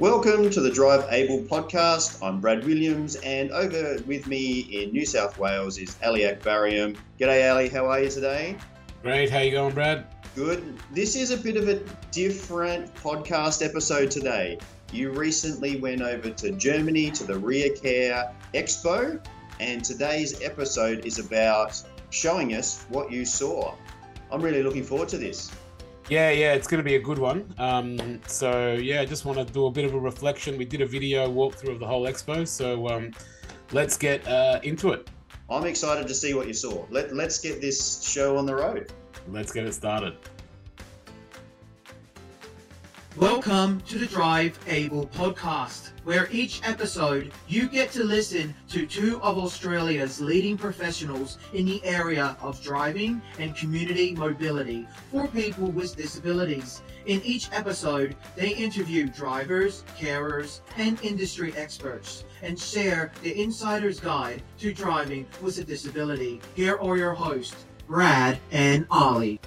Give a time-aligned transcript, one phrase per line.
[0.00, 2.26] Welcome to the Drive Able podcast.
[2.26, 6.96] I'm Brad Williams, and over with me in New South Wales is Ali Akbarium.
[7.18, 7.68] G'day, Ali.
[7.68, 8.56] How are you today?
[9.02, 9.28] Great.
[9.28, 10.06] How you going, Brad?
[10.34, 10.74] Good.
[10.92, 11.82] This is a bit of a
[12.12, 14.56] different podcast episode today.
[14.90, 19.22] You recently went over to Germany to the Rehacare Expo,
[19.60, 21.78] and today's episode is about
[22.08, 23.74] showing us what you saw.
[24.32, 25.52] I'm really looking forward to this.
[26.10, 27.54] Yeah, yeah, it's going to be a good one.
[27.56, 30.58] Um, so yeah, I just want to do a bit of a reflection.
[30.58, 33.12] We did a video walkthrough of the whole expo, so um,
[33.70, 35.08] let's get uh, into it.
[35.48, 36.84] I'm excited to see what you saw.
[36.90, 38.92] Let, let's get this show on the road.
[39.28, 40.16] Let's get it started.
[43.16, 49.22] Welcome to the Drive Able podcast, where each episode you get to listen to two
[49.22, 55.94] of Australia's leading professionals in the area of driving and community mobility for people with
[55.94, 56.82] disabilities.
[57.06, 64.42] In each episode, they interview drivers, carers, and industry experts and share the insider's guide
[64.58, 66.40] to driving with a disability.
[66.56, 69.38] Here are your hosts, Brad and Ollie.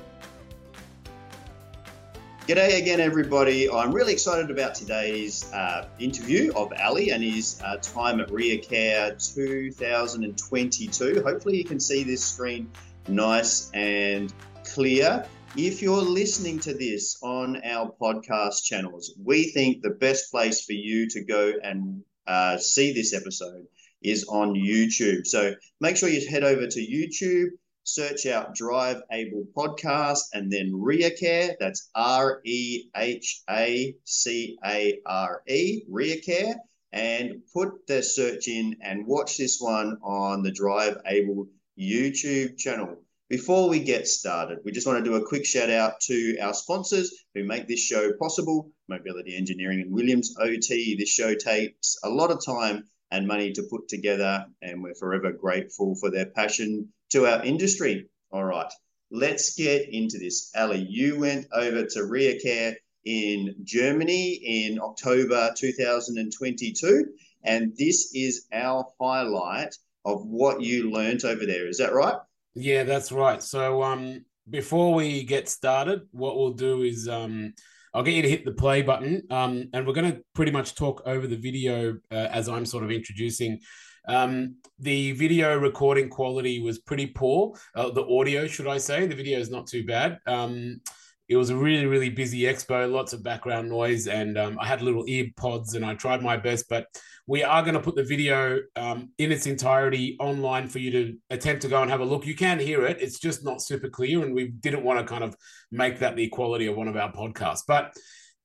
[2.46, 3.70] G'day again, everybody.
[3.70, 9.18] I'm really excited about today's uh, interview of Ali and his uh, time at Rehacare
[9.18, 11.24] 2022.
[11.26, 12.70] Hopefully, you can see this screen
[13.08, 14.34] nice and
[14.66, 15.26] clear.
[15.56, 20.74] If you're listening to this on our podcast channels, we think the best place for
[20.74, 23.68] you to go and uh, see this episode
[24.02, 25.26] is on YouTube.
[25.26, 27.52] So make sure you head over to YouTube
[27.84, 31.56] search out Drive Able Podcast and then Rehacare.
[31.60, 36.56] That's R E H A C A R E, Rehacare.
[36.92, 41.48] And put the search in and watch this one on the Drive Able
[41.80, 42.98] YouTube channel.
[43.30, 46.54] Before we get started, we just want to do a quick shout out to our
[46.54, 50.96] sponsors who make this show possible Mobility Engineering and Williams OT.
[50.96, 55.32] This show takes a lot of time and money to put together, and we're forever
[55.32, 58.10] grateful for their passion to our industry.
[58.32, 58.72] All right,
[59.12, 60.52] let's get into this.
[60.56, 67.06] Ali, you went over to Rehacare in Germany in October 2022,
[67.44, 71.68] and this is our highlight of what you learnt over there.
[71.68, 72.16] Is that right?
[72.56, 73.42] Yeah, that's right.
[73.44, 77.54] So, um, before we get started, what we'll do is um,
[77.94, 80.74] I'll get you to hit the play button, um, and we're going to pretty much
[80.74, 83.60] talk over the video uh, as I'm sort of introducing
[84.08, 87.54] um, the video recording quality was pretty poor.
[87.76, 89.06] Uh, the audio, should I say?
[89.06, 90.20] The video is not too bad.
[90.28, 90.82] Um,
[91.30, 94.82] it was a really, really busy expo, lots of background noise, and um, I had
[94.82, 96.68] little ear pods and I tried my best.
[96.70, 96.88] But
[97.28, 101.18] we are going to put the video um, in its entirety online for you to
[101.30, 102.26] attempt to go and have a look.
[102.26, 105.24] You can hear it, it's just not super clear, and we didn't want to kind
[105.24, 105.36] of
[105.72, 107.64] make that the quality of one of our podcasts.
[107.66, 107.96] But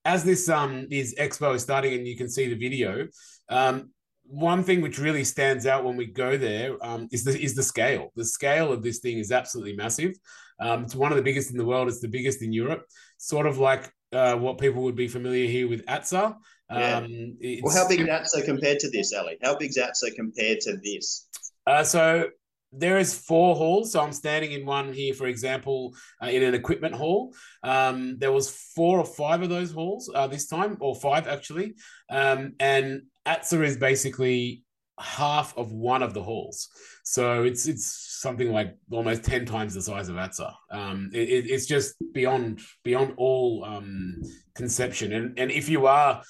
[0.04, 3.08] as this um this expo is starting and you can see the video,
[3.48, 3.90] um,
[4.28, 7.62] one thing which really stands out when we go there um, is the is the
[7.62, 8.12] scale.
[8.15, 10.15] The scale of this thing is absolutely massive.
[10.61, 11.89] Um, it's one of the biggest in the world.
[11.89, 12.84] It's the biggest in Europe.
[13.17, 16.37] Sort of like uh, what people would be familiar here with ATSA.
[16.71, 16.97] Yeah.
[16.97, 19.38] Um, well, how big is ATSA compared to this, Ali?
[19.43, 21.27] How big is ATSA compared to this?
[21.67, 22.28] Uh, so
[22.72, 23.93] there is four halls.
[23.93, 27.34] So I'm standing in one here, for example, uh, in an equipment hall.
[27.62, 31.75] Um, there was four or five of those halls uh, this time, or five actually.
[32.11, 34.65] Um, and ATSA is basically
[34.99, 36.69] half of one of the halls.
[37.05, 40.53] So it's it's something like almost 10 times the size of ATSA.
[40.71, 44.21] Um, it, it's just beyond beyond all um,
[44.55, 45.12] conception.
[45.12, 46.22] And and if you are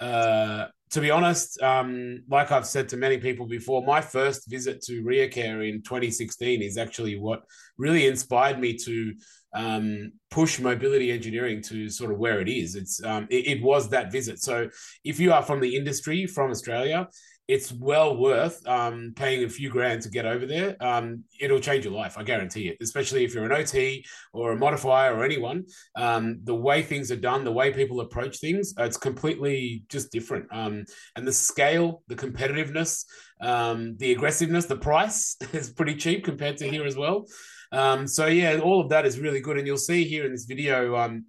[0.00, 4.82] uh, to be honest, um, like I've said to many people before, my first visit
[4.82, 7.42] to Rehacare in 2016 is actually what
[7.78, 9.14] really inspired me to
[9.52, 12.76] um, push mobility engineering to sort of where it is.
[12.76, 14.40] It's um, it, it, was that visit.
[14.40, 14.68] So
[15.04, 17.08] if you are from the industry from Australia,
[17.48, 20.76] it's well worth um, paying a few grand to get over there.
[20.80, 22.76] Um, it'll change your life, I guarantee it.
[22.80, 25.64] Especially if you're an OT or a modifier or anyone,
[25.96, 30.46] um, the way things are done, the way people approach things, it's completely just different.
[30.52, 30.84] Um,
[31.16, 33.04] and the scale, the competitiveness,
[33.40, 37.26] the aggressiveness, the price is pretty cheap compared to here as well.
[37.72, 40.44] Um, so yeah, all of that is really good, and you'll see here in this
[40.44, 40.96] video.
[40.96, 41.26] Um,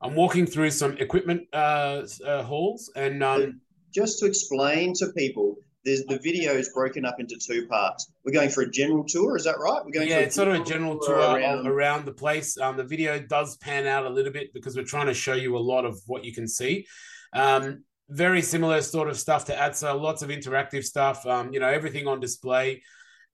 [0.00, 3.60] I'm walking through some equipment uh, uh, halls, and um,
[3.94, 8.12] just to explain to people, there's the video is broken up into two parts.
[8.24, 9.84] We're going for a general tour, is that right?
[9.84, 10.08] We're going.
[10.08, 12.58] Yeah, it's sort of a general tour around, around the place.
[12.58, 15.56] Um, the video does pan out a little bit because we're trying to show you
[15.56, 16.86] a lot of what you can see.
[17.32, 21.24] Um, very similar sort of stuff to ATSA, lots of interactive stuff.
[21.26, 22.82] Um, you know, everything on display.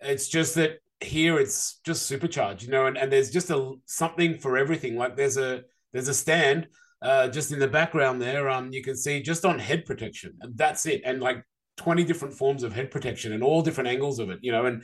[0.01, 4.39] It's just that here it's just supercharged, you know, and, and there's just a something
[4.39, 4.97] for everything.
[4.97, 5.63] Like there's a
[5.93, 6.69] there's a stand
[7.01, 10.57] uh, just in the background there, um, you can see just on head protection, and
[10.57, 11.03] that's it.
[11.05, 11.45] And like
[11.77, 14.83] 20 different forms of head protection and all different angles of it, you know, and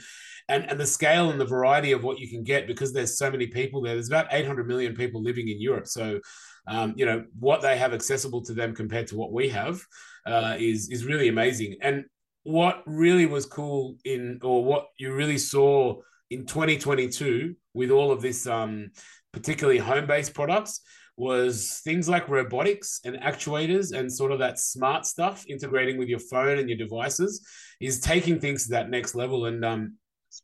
[0.49, 3.31] and and the scale and the variety of what you can get because there's so
[3.31, 3.95] many people there.
[3.95, 6.21] There's about 800 million people living in Europe, so
[6.69, 9.81] um, you know what they have accessible to them compared to what we have
[10.25, 11.77] uh, is is really amazing.
[11.83, 12.05] And
[12.45, 16.01] what really was cool in, or what you really saw
[16.31, 18.91] in 2022 with all of this, um,
[19.33, 20.81] particularly home based products,
[21.17, 26.19] was things like robotics and actuators and sort of that smart stuff integrating with your
[26.19, 27.47] phone and your devices
[27.81, 29.47] is taking things to that next level.
[29.47, 29.95] And um,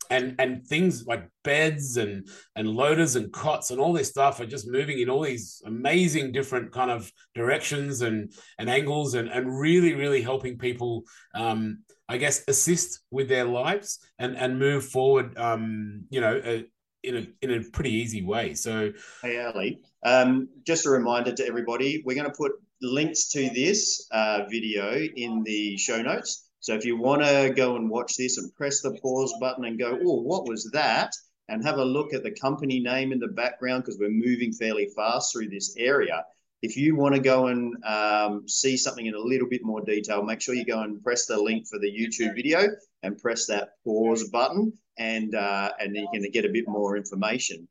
[0.09, 4.45] and and things like beds and and loaders and cots and all this stuff are
[4.45, 9.59] just moving in all these amazing different kind of directions and and angles and and
[9.59, 11.03] really really helping people
[11.35, 11.79] um
[12.09, 16.61] i guess assist with their lives and and move forward um you know uh,
[17.03, 18.53] in a in a pretty easy way.
[18.53, 18.91] So
[19.21, 19.81] hey ali.
[20.03, 24.93] Um just a reminder to everybody we're going to put links to this uh, video
[25.15, 28.81] in the show notes so if you want to go and watch this and press
[28.81, 31.11] the pause button and go, oh, what was that?
[31.49, 34.87] And have a look at the company name in the background because we're moving fairly
[34.95, 36.23] fast through this area.
[36.61, 40.21] If you want to go and um, see something in a little bit more detail,
[40.21, 42.67] make sure you go and press the link for the YouTube video
[43.01, 47.67] and press that pause button, and uh, and you can get a bit more information.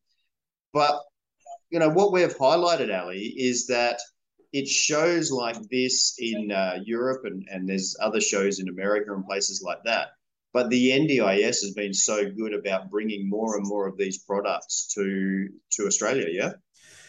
[0.72, 1.00] But
[1.70, 4.00] you know what we've highlighted, Ali, is that
[4.52, 9.24] it shows like this in uh, Europe and, and there's other shows in America and
[9.24, 10.08] places like that.
[10.52, 14.92] But the NDIS has been so good about bringing more and more of these products
[14.94, 16.26] to to Australia.
[16.30, 16.52] Yeah.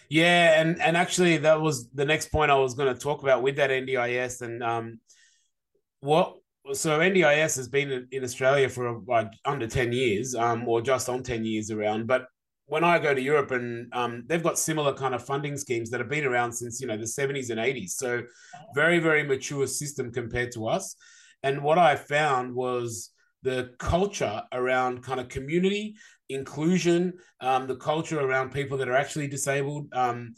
[0.10, 3.42] Yeah, and and actually that was the next point I was going to talk about
[3.42, 5.00] with that NDIS and um,
[6.02, 6.36] what
[6.74, 11.24] so NDIS has been in Australia for like under 10 years, um, or just on
[11.24, 12.08] 10 years around.
[12.08, 12.26] But
[12.72, 16.00] when I go to Europe and um, they've got similar kind of funding schemes that
[16.00, 17.90] have been around since you know the 70s and 80s.
[17.90, 18.24] So
[18.74, 20.96] very very mature system compared to us.
[21.44, 23.10] And what I found was
[23.44, 25.96] the culture around kind of community
[26.30, 29.88] inclusion, um, the culture around people that are actually disabled.
[29.92, 30.34] Um,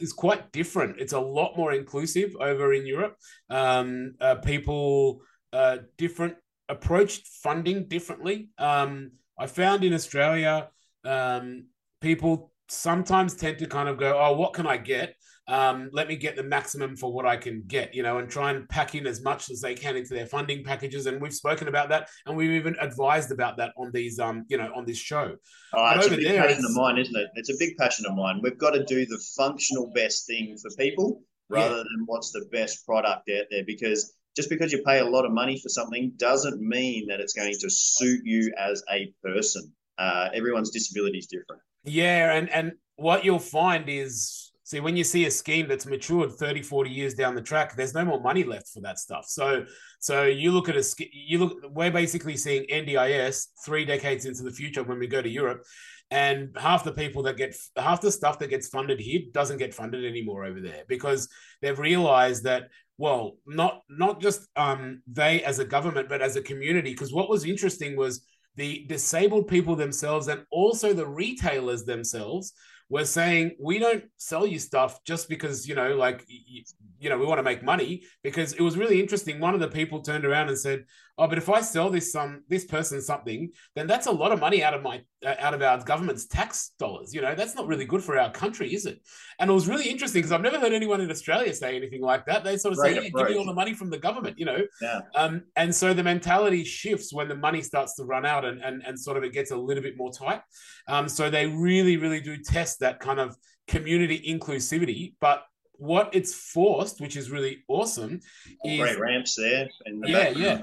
[0.00, 0.98] is quite different.
[0.98, 3.14] It's a lot more inclusive over in Europe.
[3.48, 5.20] Um, uh, people
[5.52, 6.34] uh, different
[6.68, 8.48] approached funding differently.
[8.58, 10.70] Um, I found in Australia
[11.08, 11.66] um,
[12.00, 15.14] people sometimes tend to kind of go, oh, what can I get?
[15.48, 18.50] Um, let me get the maximum for what I can get, you know, and try
[18.50, 21.06] and pack in as much as they can into their funding packages.
[21.06, 24.58] And we've spoken about that, and we've even advised about that on these, um, you
[24.58, 25.34] know, on this show.
[25.72, 27.28] Oh, it's a big there, passion of mine, isn't it?
[27.36, 28.40] It's a big passion of mine.
[28.42, 31.82] We've got to do the functional best thing for people rather yeah.
[31.82, 35.32] than what's the best product out there, because just because you pay a lot of
[35.32, 40.28] money for something doesn't mean that it's going to suit you as a person uh,
[40.34, 41.62] everyone's disability is different.
[41.84, 46.32] Yeah, and and what you'll find is see when you see a scheme that's matured
[46.32, 49.64] 30 40 years down the track there's no more money left for that stuff so
[49.98, 54.50] so you look at a you look we're basically seeing ndis three decades into the
[54.50, 55.64] future when we go to europe
[56.10, 59.72] and half the people that get half the stuff that gets funded here doesn't get
[59.72, 61.28] funded anymore over there because
[61.62, 62.68] they've realized that
[62.98, 67.28] well not not just um, they as a government but as a community because what
[67.30, 68.24] was interesting was
[68.58, 72.52] the disabled people themselves and also the retailers themselves
[72.90, 76.64] were saying we don't sell you stuff just because you know like you,
[76.98, 78.02] you, know we want to make money.
[78.22, 79.38] Because it was really interesting.
[79.38, 80.84] One of the people turned around and said
[81.18, 84.40] oh but if i sell this some this person something then that's a lot of
[84.40, 87.84] money out of my out of our government's tax dollars you know that's not really
[87.84, 89.00] good for our country is it
[89.40, 92.24] and it was really interesting because i've never heard anyone in australia say anything like
[92.24, 94.38] that they sort of right, say yeah, give me all the money from the government
[94.38, 95.00] you know yeah.
[95.16, 98.82] um, and so the mentality shifts when the money starts to run out and and,
[98.86, 100.40] and sort of it gets a little bit more tight
[100.86, 105.44] um, so they really really do test that kind of community inclusivity but
[105.78, 108.20] what it's forced, which is really awesome,
[108.64, 109.68] is great ramps there.
[109.86, 110.62] The yeah, yeah,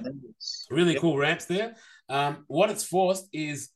[0.70, 1.02] really yep.
[1.02, 1.76] cool ramps there.
[2.10, 3.70] Um, what it's forced is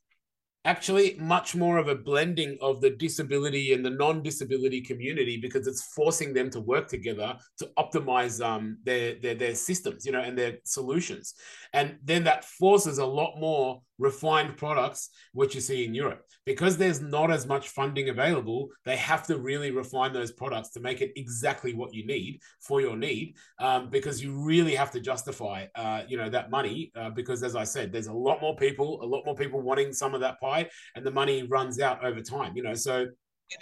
[0.64, 5.92] actually much more of a blending of the disability and the non-disability community because it's
[5.94, 10.36] forcing them to work together to optimize um, their, their their systems you know and
[10.36, 11.34] their solutions.
[11.72, 16.24] And then that forces a lot more refined products which you see in Europe.
[16.46, 20.80] Because there's not as much funding available they have to really refine those products to
[20.80, 25.00] make it exactly what you need for your need um, because you really have to
[25.00, 28.56] justify uh, you know that money uh, because as I said there's a lot more
[28.56, 32.04] people a lot more people wanting some of that pie and the money runs out
[32.04, 32.74] over time you know?
[32.74, 33.06] So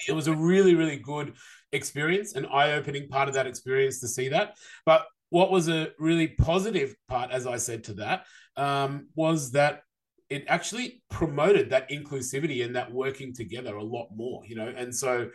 [0.07, 1.35] it was a really really good
[1.73, 4.57] experience an eye-opening part of that experience to see that.
[4.87, 8.25] But what was a really positive part as i said to that
[8.57, 9.83] um, was that
[10.31, 14.73] it actually promoted that inclusivity and that working together a lot more, you know.
[14.77, 15.31] And so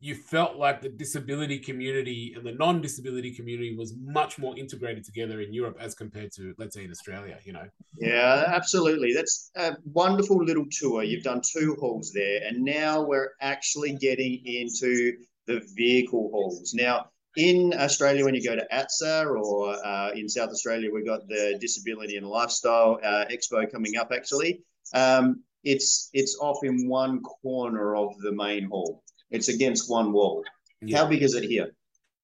[0.00, 5.40] you felt like the disability community and the non-disability community was much more integrated together
[5.40, 7.36] in Europe as compared to, let's say, in Australia.
[7.44, 7.68] You know.
[7.98, 9.12] Yeah, absolutely.
[9.12, 11.02] That's a wonderful little tour.
[11.02, 15.14] You've done two halls there, and now we're actually getting into
[15.48, 16.74] the vehicle halls.
[16.74, 17.06] Now,
[17.38, 21.56] in Australia, when you go to ATSA or uh, in South Australia, we've got the
[21.60, 24.10] Disability and Lifestyle uh, Expo coming up.
[24.12, 24.60] Actually,
[24.92, 29.04] um, it's it's off in one corner of the main hall.
[29.30, 30.42] It's against one wall.
[30.82, 30.98] Yeah.
[30.98, 31.68] How big is it here?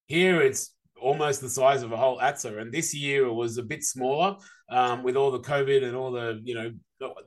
[0.06, 3.62] Here it's almost the size of a whole ATSA, and this year it was a
[3.62, 4.36] bit smaller
[4.68, 6.72] um, with all the COVID and all the you know.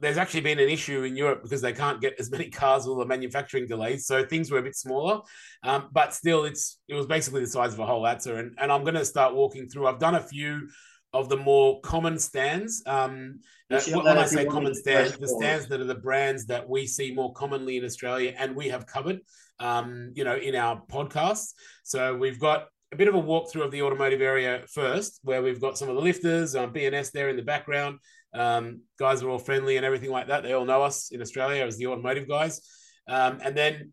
[0.01, 2.95] There's actually been an issue in Europe because they can't get as many cars, all
[2.95, 5.21] the manufacturing delays, so things were a bit smaller.
[5.63, 8.71] Um, but still, it's it was basically the size of a whole ATSA, and, and
[8.71, 9.87] I'm going to start walking through.
[9.87, 10.67] I've done a few
[11.13, 12.83] of the more common stands.
[12.85, 13.39] Um,
[13.71, 17.13] uh, when I say common stands, the stands that are the brands that we see
[17.13, 19.19] more commonly in Australia and we have covered,
[19.59, 21.53] um, you know, in our podcasts.
[21.83, 25.59] So we've got a bit of a walkthrough of the automotive area first, where we've
[25.59, 27.99] got some of the lifters, um, BNS there in the background.
[28.37, 30.43] Um, guys are all friendly and everything like that.
[30.43, 32.61] They all know us in Australia as the automotive guys.
[33.07, 33.91] Um, and then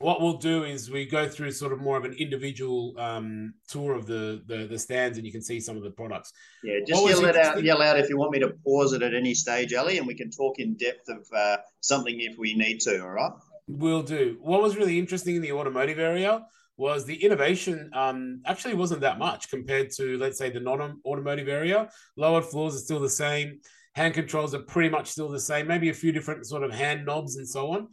[0.00, 3.94] what we'll do is we go through sort of more of an individual um, tour
[3.94, 6.32] of the, the, the stands, and you can see some of the products.
[6.64, 7.62] Yeah, just yell it out.
[7.62, 10.14] Yell out if you want me to pause it at any stage, Ali, and we
[10.14, 13.02] can talk in depth of uh, something if we need to.
[13.02, 13.32] All right.
[13.68, 14.38] We'll do.
[14.40, 16.46] What was really interesting in the automotive area
[16.80, 21.88] was the innovation um, actually wasn't that much compared to, let's say, the non-automotive area.
[22.16, 23.60] Lowered floors are still the same.
[23.94, 25.68] Hand controls are pretty much still the same.
[25.68, 27.88] Maybe a few different sort of hand knobs and so on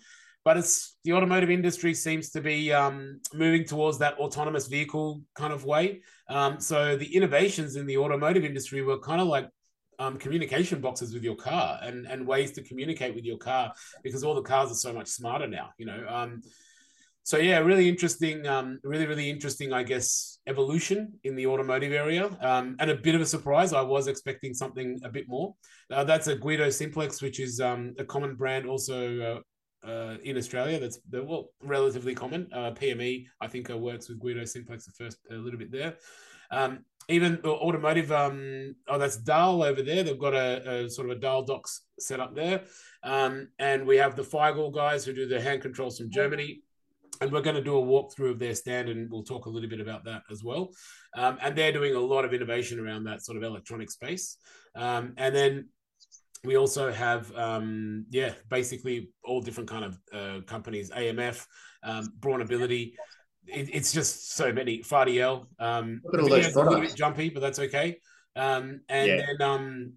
[0.48, 5.52] but it's the automotive industry seems to be um, moving towards that autonomous vehicle kind
[5.52, 6.02] of way.
[6.30, 9.50] Um, so the innovations in the automotive industry were kind of like
[10.00, 14.24] um, communication boxes with your car and and ways to communicate with your car because
[14.24, 15.72] all the cars are so much smarter now.
[15.78, 16.06] You know.
[16.08, 16.42] Um,
[17.28, 22.30] so yeah, really interesting, um, really really interesting, I guess, evolution in the automotive area,
[22.40, 23.74] um, and a bit of a surprise.
[23.74, 25.54] I was expecting something a bit more.
[25.92, 29.42] Uh, that's a Guido Simplex, which is um, a common brand also
[29.86, 32.48] uh, uh, in Australia that's well relatively common.
[32.54, 35.96] Uh, PME, I think, uh, works with Guido Simplex the first a little bit there.
[36.50, 40.04] Um, even automotive, um, oh, that's Dahl over there.
[40.04, 42.62] They've got a, a sort of a Dahl Docs set up there.
[43.04, 46.62] Um, and we have the Veigel guys who do the hand controls from Germany.
[47.22, 49.70] And we're going to do a walkthrough of their stand and we'll talk a little
[49.70, 50.70] bit about that as well.
[51.16, 54.38] Um, and they're doing a lot of innovation around that sort of electronic space.
[54.76, 55.70] Um, and then
[56.44, 61.46] we also have um, yeah basically all different kind of uh, companies amf
[61.84, 62.94] um, BraunAbility
[63.48, 65.46] it, it's just so many Fadiel.
[65.60, 68.00] Um, Look at all those a little bit jumpy, but that's okay.
[68.36, 69.26] Um, and yeah.
[69.26, 69.94] then um,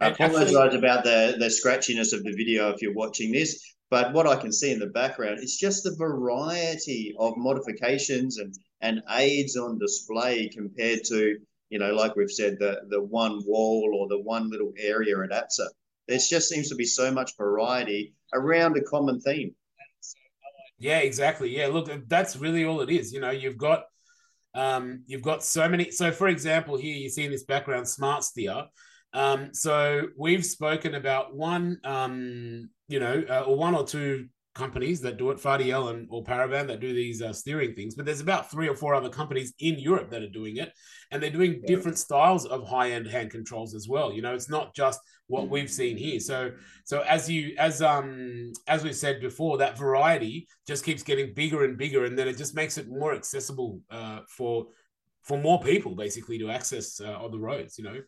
[0.00, 4.26] I apologize about the the scratchiness of the video if you're watching this, but what
[4.26, 9.56] I can see in the background is just the variety of modifications and and aids
[9.56, 11.38] on display compared to
[11.68, 15.30] you know, like we've said, the the one wall or the one little area at
[15.30, 15.66] ATSA.
[16.08, 19.54] There just seems to be so much variety around a common theme.
[20.78, 21.56] Yeah, exactly.
[21.56, 23.12] Yeah, look, that's really all it is.
[23.12, 23.84] You know, you've got
[24.54, 25.90] um, you've got so many.
[25.90, 28.64] So, for example, here you see in this background, smart steer.
[29.16, 35.00] Um, so we've spoken about one, um, you know, uh, or one or two companies
[35.00, 38.20] that do it, Fadiel and or Paravan that do these uh, steering things, but there's
[38.20, 40.70] about three or four other companies in Europe that are doing it,
[41.10, 44.12] and they're doing different styles of high-end hand controls as well.
[44.12, 46.20] You know, it's not just what we've seen here.
[46.20, 46.52] So,
[46.84, 51.64] so as you as um as we said before, that variety just keeps getting bigger
[51.64, 54.66] and bigger, and then it just makes it more accessible uh, for
[55.26, 58.00] for more people basically to access uh, on the roads you know?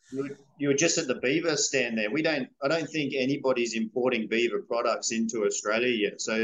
[0.59, 2.11] You were just at the beaver stand there.
[2.11, 6.21] We don't i don't think anybody's importing beaver products into australia yet.
[6.21, 6.35] So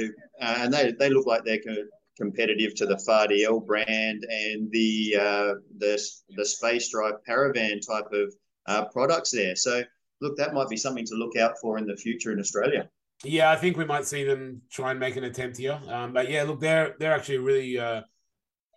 [0.41, 5.17] uh, and they, they look like they're co- competitive to the Fadiel brand and the
[5.19, 6.01] uh, the
[6.37, 8.35] the space drive paravan type of
[8.67, 9.55] uh, products there.
[9.55, 9.83] So
[10.21, 12.91] look that might be something to look out for in the future in australia.
[13.23, 15.79] Yeah i think we might see them try and make an attempt here.
[15.89, 18.03] Um, but yeah look they're they're actually really uh,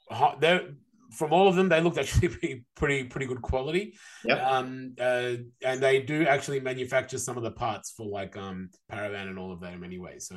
[0.10, 0.70] hot, they're
[1.12, 3.96] from all of them, they looked actually pretty pretty, pretty good quality.
[4.26, 4.42] Yep.
[4.42, 5.34] Um, uh,
[5.64, 9.52] and they do actually manufacture some of the parts for like um Paravan and all
[9.52, 10.20] of them anyway.
[10.20, 10.36] So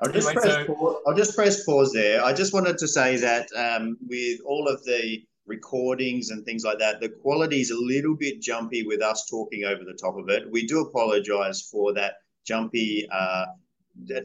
[0.00, 0.74] I'll just, anyway, press so...
[0.74, 2.24] pause, I'll just press pause there.
[2.24, 6.78] I just wanted to say that um, with all of the recordings and things like
[6.78, 10.28] that, the quality is a little bit jumpy with us talking over the top of
[10.28, 10.50] it.
[10.50, 12.14] We do apologize for that
[12.46, 13.46] jumpy uh,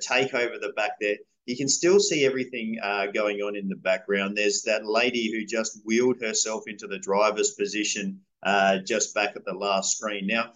[0.02, 1.16] take over the back there
[1.52, 4.38] you can still see everything uh, going on in the background.
[4.38, 9.44] There's that lady who just wheeled herself into the driver's position uh, just back at
[9.44, 10.28] the last screen.
[10.28, 10.54] Now,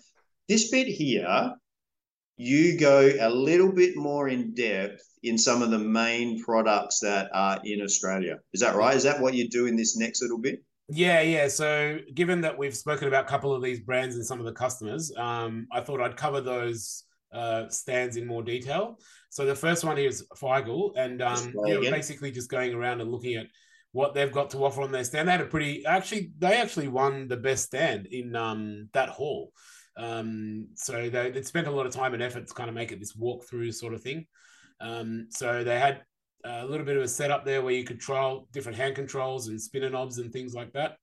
[0.47, 1.55] this bit here
[2.37, 7.29] you go a little bit more in depth in some of the main products that
[7.33, 8.39] are in Australia.
[8.53, 8.95] Is that right?
[8.95, 10.63] Is that what you do in this next little bit?
[10.87, 11.47] Yeah, yeah.
[11.47, 14.51] So, given that we've spoken about a couple of these brands and some of the
[14.51, 17.05] customers, um, I thought I'd cover those
[17.35, 18.97] uh, stands in more detail.
[19.29, 23.35] So, the first one is Veigel, and um, yeah, basically just going around and looking
[23.35, 23.47] at
[23.91, 25.27] what they've got to offer on their stand.
[25.27, 29.51] They had a pretty actually they actually won the best stand in um, that hall.
[29.97, 32.91] Um, so they they spent a lot of time and effort to kind of make
[32.91, 34.25] it this walkthrough sort of thing.
[34.81, 36.01] Um, so they had
[36.43, 39.61] a little bit of a setup there where you could trial different hand controls and
[39.61, 40.97] spinner knobs and things like that.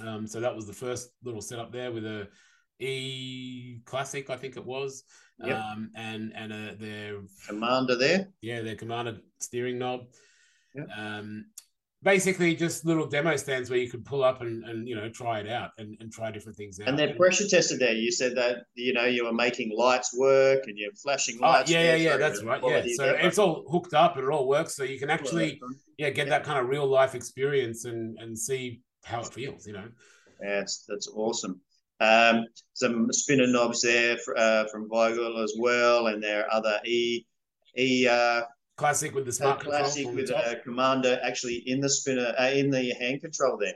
[0.00, 2.28] Um, so that was the first little setup there with a
[2.80, 5.04] E Classic, I think it was,
[5.38, 5.58] yep.
[5.58, 8.28] um, and and a, their commander there.
[8.40, 10.06] Yeah, their commander steering knob.
[10.74, 10.88] Yep.
[10.96, 11.46] Um,
[12.04, 15.40] basically just little demo stands where you could pull up and, and you know try
[15.40, 16.88] it out and, and try different things out.
[16.88, 17.94] And they're pressure tested there.
[17.94, 21.70] You said that you know you were making lights work and you're flashing oh, lights.
[21.70, 22.60] Oh, yeah, yeah, yeah, that's right.
[22.62, 25.60] Yeah, so it's all hooked up and it all works, so you can actually
[25.98, 26.38] yeah get yeah.
[26.38, 29.66] that kind of real life experience and and see how it feels.
[29.66, 29.88] You know.
[30.42, 31.60] Yeah, that's that's awesome.
[32.00, 36.80] Um, some spinner knobs there for, uh, from Veigel as well, and there are other
[36.84, 37.24] E
[37.76, 38.42] E uh,
[38.76, 42.92] Classic with the smart classic with a commander actually in the spinner uh, in the
[42.98, 43.74] hand control there.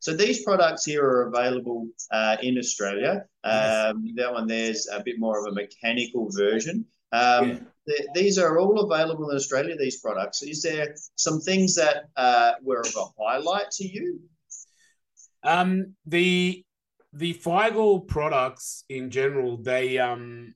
[0.00, 3.26] So these products here are available uh, in Australia.
[3.44, 4.14] Um, yes.
[4.16, 6.84] That one there's a bit more of a mechanical version.
[7.12, 7.58] Um, yeah.
[7.86, 9.76] th- these are all available in Australia.
[9.76, 10.42] These products.
[10.42, 14.20] Is there some things that uh, were of a highlight to you?
[15.44, 16.64] Um, the
[17.12, 20.54] the Veigel products in general, they um,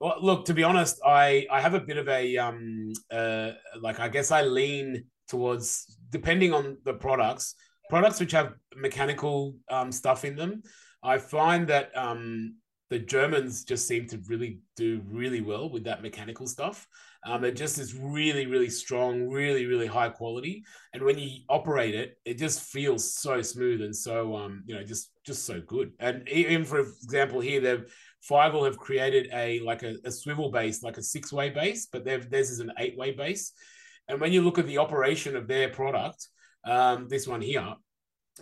[0.00, 4.00] well, look, to be honest, I I have a bit of a um uh like
[4.00, 7.54] I guess I lean towards depending on the products,
[7.90, 10.62] products which have mechanical um stuff in them.
[11.02, 12.56] I find that um
[12.90, 16.86] the Germans just seem to really do really well with that mechanical stuff.
[17.26, 20.64] Um, it just is really, really strong, really, really high quality.
[20.94, 24.82] And when you operate it, it just feels so smooth and so um, you know,
[24.84, 25.92] just just so good.
[26.00, 27.94] And even for example, here they've
[28.28, 32.04] Veigel have created a like a, a swivel base, like a six way base, but
[32.04, 33.52] theirs is an eight way base.
[34.08, 36.28] And when you look at the operation of their product,
[36.64, 37.74] um, this one here,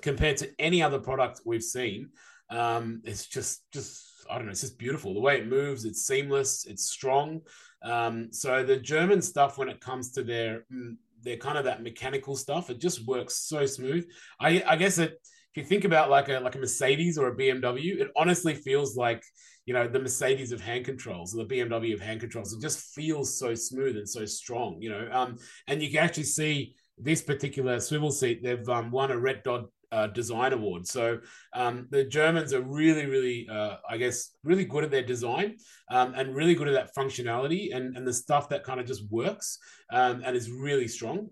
[0.01, 2.11] compared to any other product we've seen,
[2.49, 5.13] um, it's just just I don't know, it's just beautiful.
[5.13, 7.43] The way it moves, it's seamless, it's strong.
[7.83, 11.83] Um, so the German stuff, when it comes to their mm, their kind of that
[11.83, 14.07] mechanical stuff, it just works so smooth.
[14.41, 15.21] I, I guess it
[15.57, 18.95] if you think about like a like a Mercedes or a BMW, it honestly feels
[18.95, 19.23] like
[19.64, 22.53] you know the Mercedes of hand controls or the BMW of hand controls.
[22.53, 25.09] It just feels so smooth and so strong, you know.
[25.11, 28.42] Um, and you can actually see this particular swivel seat.
[28.42, 30.87] They've um, won a Red Dot uh, design award.
[30.87, 31.21] So
[31.55, 35.57] um, the Germans are really, really, uh, I guess, really good at their design
[35.90, 39.11] um, and really good at that functionality and, and the stuff that kind of just
[39.11, 39.59] works
[39.90, 41.29] um, and is really strong.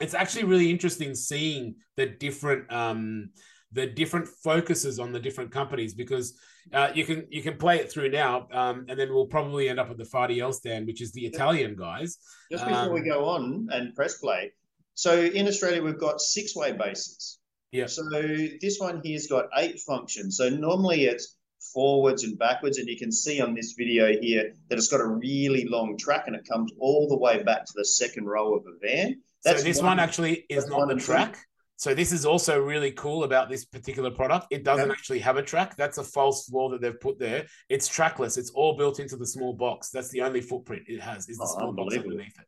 [0.00, 3.30] It's actually really interesting seeing the different um,
[3.72, 6.38] the different focuses on the different companies because
[6.72, 9.80] uh, you can you can play it through now, um, and then we'll probably end
[9.80, 12.18] up at the Fadiel stand, which is the Italian guys.
[12.50, 14.52] Just before um, we go on and press play,
[14.94, 17.38] so in Australia we've got six way bases.
[17.72, 17.86] Yeah.
[17.86, 20.36] So this one here's got eight functions.
[20.36, 21.36] So normally it's
[21.72, 25.06] forwards and backwards, and you can see on this video here that it's got a
[25.06, 28.64] really long track, and it comes all the way back to the second row of
[28.66, 29.20] a van.
[29.44, 31.38] That's so this one, one actually is not the track.
[31.78, 34.48] So this is also really cool about this particular product.
[34.50, 35.76] It doesn't actually have a track.
[35.76, 37.46] That's a false flaw that they've put there.
[37.68, 38.36] It's trackless.
[38.36, 39.90] It's all built into the small box.
[39.90, 42.46] That's the only footprint it has is the oh, small box underneath it.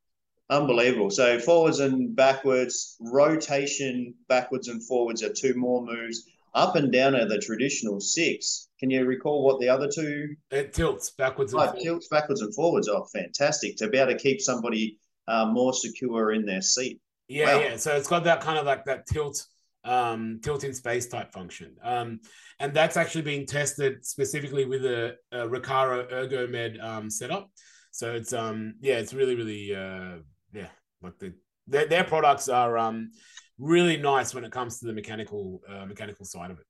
[0.51, 1.11] Unbelievable.
[1.11, 6.29] So forwards and backwards, rotation backwards and forwards are two more moves.
[6.57, 8.69] Up and down are the traditional six.
[8.81, 10.35] Can you recall what the other two?
[10.51, 11.85] It tilts backwards and oh, forwards.
[11.85, 12.89] tilts backwards and forwards.
[12.89, 13.77] Oh, fantastic.
[13.77, 17.01] To be able to keep somebody uh, more secure in their seat.
[17.31, 17.63] Yeah, wow.
[17.63, 17.77] yeah.
[17.77, 19.47] So it's got that kind of like that tilt,
[19.85, 21.77] um, tilt in space type function.
[21.83, 22.21] Um,
[22.59, 27.49] and that's actually being tested specifically with a, a Recaro ErgoMed um, setup.
[27.93, 30.19] So it's um, yeah, it's really, really uh,
[30.53, 30.69] yeah,
[31.03, 31.33] like the
[31.69, 33.13] their, their products are um
[33.59, 36.67] really nice when it comes to the mechanical uh, mechanical side of it.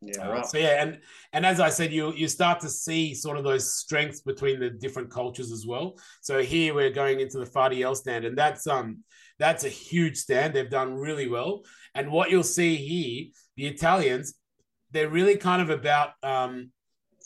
[0.00, 0.46] Yeah, uh, right.
[0.46, 1.00] So yeah, and
[1.32, 4.70] and as I said, you you start to see sort of those strengths between the
[4.70, 5.98] different cultures as well.
[6.22, 9.02] So here we're going into the Fadiel stand, and that's um
[9.38, 10.54] that's a huge stand.
[10.54, 11.64] They've done really well.
[11.94, 14.34] And what you'll see here, the Italians,
[14.90, 16.70] they're really kind of about um,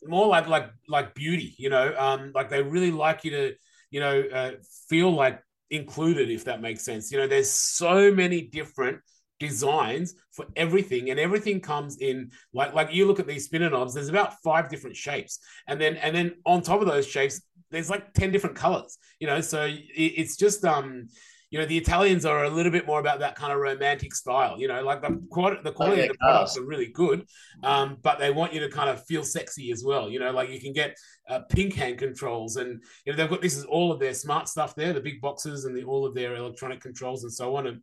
[0.05, 3.55] more like like like beauty, you know, um, like they really like you to,
[3.91, 4.53] you know, uh,
[4.89, 7.13] feel like included, if that makes sense.
[7.13, 9.01] You know, there's so many different
[9.39, 13.95] designs for everything and everything comes in like like you look at these spinner knobs
[13.95, 17.41] there's about five different shapes and then and then on top of those shapes
[17.71, 21.09] there's like 10 different colors, you know, so it, it's just, um,
[21.51, 24.61] you know, the Italians are a little bit more about that kind of romantic style,
[24.61, 27.27] you know, like the quality, the quality oh, yeah, of the products are really good,
[27.63, 30.51] um, but they want you to kind of feel sexy as well, you know, like
[30.51, 30.95] you can get
[31.29, 34.49] uh, pink hand controls and, you know, they've got, this is all of their smart
[34.49, 37.67] stuff there, the big boxes and the, all of their electronic controls and so on.
[37.67, 37.81] And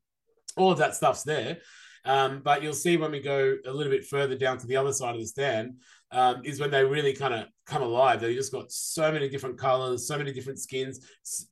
[0.58, 1.58] all of that stuff's there.
[2.06, 4.94] Um, but you'll see when we go a little bit further down to the other
[4.94, 5.78] side of the stand,
[6.12, 8.22] um, is when they really kind of come alive.
[8.22, 11.00] They just got so many different colors, so many different skins.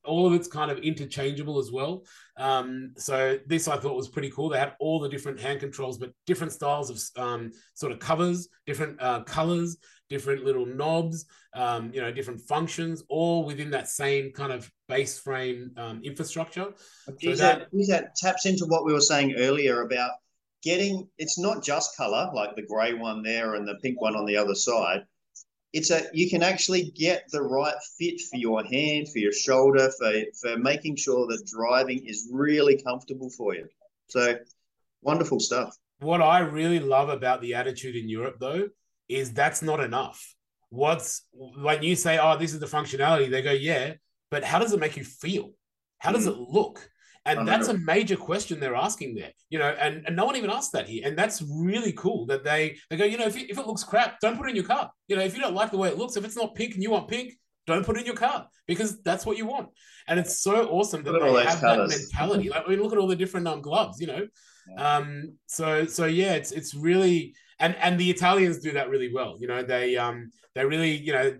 [0.05, 2.03] All of it's kind of interchangeable as well.
[2.37, 4.49] Um, so this I thought was pretty cool.
[4.49, 8.47] They had all the different hand controls, but different styles of um, sort of covers,
[8.65, 14.31] different uh, colors, different little knobs, um, you know, different functions, all within that same
[14.31, 16.67] kind of base frame um, infrastructure.
[17.19, 20.11] So that, that taps into what we were saying earlier about
[20.63, 24.25] getting it's not just color like the gray one there and the pink one on
[24.25, 25.01] the other side.
[25.73, 29.91] It's a you can actually get the right fit for your hand for your shoulder
[29.97, 33.67] for for making sure that driving is really comfortable for you.
[34.07, 34.37] So
[35.01, 35.75] wonderful stuff.
[35.99, 38.69] What i really love about the attitude in europe though
[39.07, 40.35] is that's not enough.
[40.69, 43.93] What's when you say oh this is the functionality they go yeah
[44.31, 45.51] but how does it make you feel?
[45.99, 46.31] How does mm.
[46.31, 46.89] it look
[47.25, 50.49] and that's a major question they're asking there, you know, and, and no one even
[50.49, 51.07] asked that here.
[51.07, 54.19] And that's really cool that they, they go, you know, if, if it looks crap,
[54.19, 54.91] don't put it in your car.
[55.07, 56.83] You know, if you don't like the way it looks, if it's not pink and
[56.83, 57.33] you want pink,
[57.65, 59.69] don't put it in your car because that's what you want.
[60.07, 61.91] And it's so awesome that they have colors.
[61.91, 62.49] that mentality.
[62.49, 64.27] Like, I mean, look at all the different um, gloves, you know.
[64.69, 64.95] Yeah.
[64.97, 69.37] Um, so so yeah, it's it's really and and the Italians do that really well.
[69.39, 71.37] You know, they um they really you know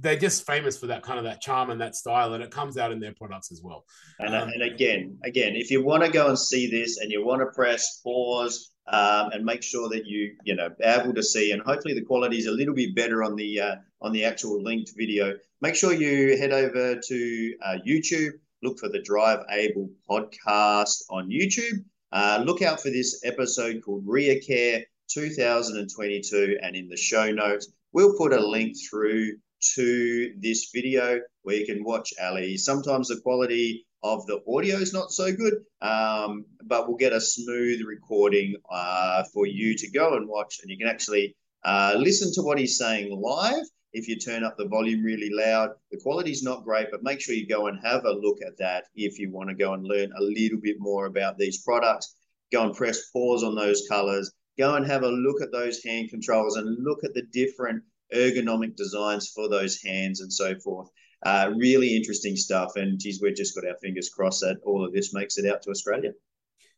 [0.00, 2.76] they're just famous for that kind of that charm and that style, and it comes
[2.76, 3.84] out in their products as well.
[4.18, 7.24] And, um, and again, again, if you want to go and see this and you
[7.24, 11.52] want to press pause um, and make sure that you you know able to see,
[11.52, 14.62] and hopefully the quality is a little bit better on the uh, on the actual
[14.62, 15.34] linked video.
[15.60, 18.32] Make sure you head over to uh, YouTube.
[18.62, 21.84] Look for the Drive Able podcast on YouTube.
[22.12, 28.18] Uh, look out for this episode called Rehacare 2022, and in the show notes we'll
[28.18, 29.36] put a link through
[29.74, 32.56] to this video where you can watch Ali.
[32.56, 37.20] Sometimes the quality of the audio is not so good, um, but we'll get a
[37.20, 42.32] smooth recording uh, for you to go and watch, and you can actually uh, listen
[42.34, 43.64] to what he's saying live.
[43.94, 47.34] If you turn up the volume really loud, the quality's not great, but make sure
[47.34, 50.12] you go and have a look at that if you want to go and learn
[50.18, 52.16] a little bit more about these products.
[52.52, 54.32] Go and press pause on those colors.
[54.58, 57.82] Go and have a look at those hand controls and look at the different
[58.14, 60.88] ergonomic designs for those hands and so forth.
[61.24, 62.76] Uh, really interesting stuff.
[62.76, 65.62] And geez, we've just got our fingers crossed that all of this makes it out
[65.62, 66.12] to Australia.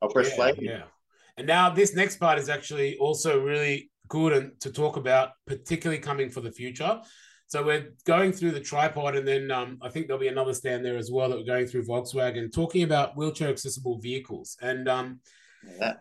[0.01, 0.59] I'll press yeah, play.
[0.61, 0.83] Yeah.
[1.37, 6.01] And now this next part is actually also really good and to talk about, particularly
[6.01, 7.01] coming for the future.
[7.49, 10.85] So we're going through the tripod, and then um, I think there'll be another stand
[10.85, 14.57] there as well that we're going through Volkswagen, talking about wheelchair accessible vehicles.
[14.61, 15.21] And um,
[15.79, 15.95] yeah.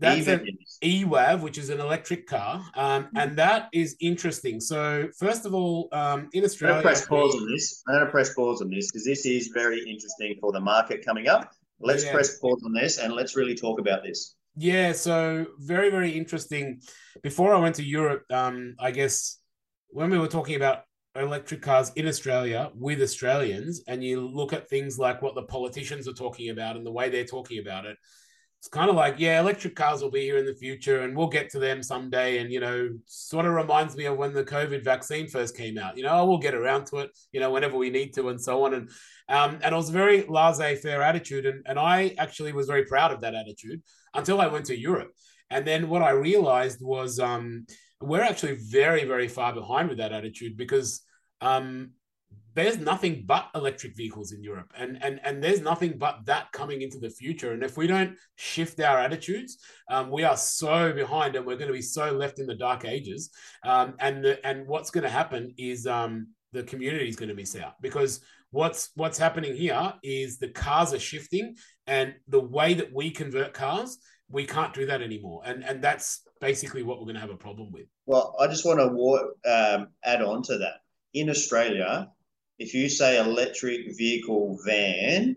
[0.00, 0.46] That's an
[0.82, 3.16] EWAV, which is an electric car, um, mm-hmm.
[3.18, 4.60] and that is interesting.
[4.60, 7.82] So, first of all, um, in Australia, I'm going to press pause on this.
[7.86, 11.04] I'm going to press pause on this because this is very interesting for the market
[11.04, 11.52] coming up.
[11.80, 12.12] Let's yeah.
[12.12, 14.36] press pause on this and let's really talk about this.
[14.56, 16.80] Yeah, so very, very interesting.
[17.22, 19.38] Before I went to Europe, um, I guess
[19.88, 20.84] when we were talking about
[21.14, 26.08] electric cars in Australia with Australians, and you look at things like what the politicians
[26.08, 27.96] are talking about and the way they're talking about it,
[28.60, 31.28] it's kind of like, yeah, electric cars will be here in the future and we'll
[31.28, 32.40] get to them someday.
[32.40, 35.96] And, you know, sort of reminds me of when the COVID vaccine first came out,
[35.96, 38.38] you know, oh, we'll get around to it, you know, whenever we need to and
[38.38, 38.74] so on.
[38.74, 38.90] And,
[39.30, 41.46] um, and it was a very laissez faire attitude.
[41.46, 43.80] And, and I actually was very proud of that attitude
[44.12, 45.12] until I went to Europe.
[45.48, 47.64] And then what I realized was um,
[48.02, 51.00] we're actually very, very far behind with that attitude because
[51.40, 51.92] um,
[52.54, 56.82] there's nothing but electric vehicles in Europe, and and and there's nothing but that coming
[56.82, 57.52] into the future.
[57.52, 61.68] And if we don't shift our attitudes, um, we are so behind, and we're going
[61.68, 63.30] to be so left in the dark ages.
[63.64, 67.34] Um, and the, and what's going to happen is um, the community is going to
[67.34, 71.54] miss out because what's what's happening here is the cars are shifting,
[71.86, 75.42] and the way that we convert cars, we can't do that anymore.
[75.44, 77.86] And and that's basically what we're going to have a problem with.
[78.06, 80.80] Well, I just want to um, add on to that.
[81.12, 82.08] In Australia,
[82.60, 85.34] if you say electric vehicle van,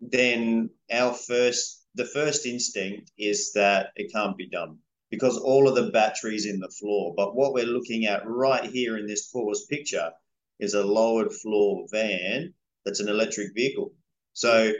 [0.00, 4.76] then our first the first instinct is that it can't be done
[5.10, 7.14] because all of the batteries in the floor.
[7.16, 10.10] But what we're looking at right here in this pause picture
[10.58, 12.52] is a lowered floor van
[12.84, 13.92] that's an electric vehicle.
[14.32, 14.72] So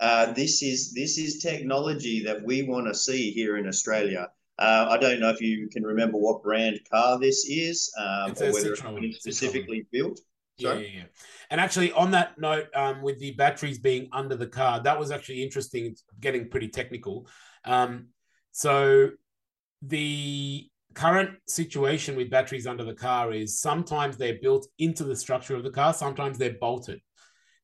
[0.00, 4.28] uh, this is this is technology that we want to see here in Australia.
[4.56, 8.52] Uh, I don't know if you can remember what brand car this is, um, or
[8.52, 9.04] whether Citroen.
[9.04, 9.90] it's specifically Citroen.
[9.90, 10.20] built.
[10.58, 11.04] Yeah, yeah, yeah.
[11.50, 15.10] And actually, on that note, um, with the batteries being under the car, that was
[15.10, 15.86] actually interesting.
[15.86, 17.26] It's getting pretty technical.
[17.64, 18.08] Um,
[18.52, 19.10] so
[19.80, 25.56] the current situation with batteries under the car is sometimes they're built into the structure
[25.56, 27.00] of the car, sometimes they're bolted.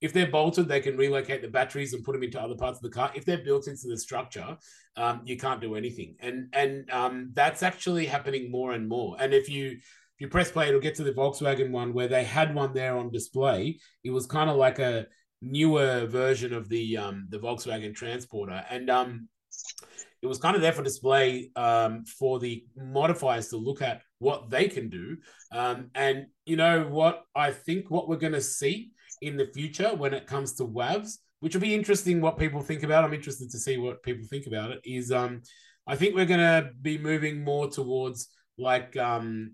[0.00, 2.82] If they're bolted, they can relocate the batteries and put them into other parts of
[2.82, 3.10] the car.
[3.16, 4.56] If they're built into the structure,
[4.96, 9.16] um, you can't do anything, and and um, that's actually happening more and more.
[9.18, 9.78] And if you
[10.18, 12.96] if you press play, it'll get to the Volkswagen one where they had one there
[12.96, 13.78] on display.
[14.02, 15.06] It was kind of like a
[15.40, 19.28] newer version of the um, the Volkswagen Transporter, and um,
[20.20, 24.50] it was kind of there for display um, for the modifiers to look at what
[24.50, 25.18] they can do.
[25.52, 27.22] Um, and you know what?
[27.36, 28.90] I think what we're going to see
[29.22, 32.82] in the future when it comes to WAVs, which will be interesting what people think
[32.82, 33.04] about.
[33.04, 34.80] I'm interested to see what people think about it.
[34.84, 35.42] Is um,
[35.86, 39.52] I think we're going to be moving more towards like um,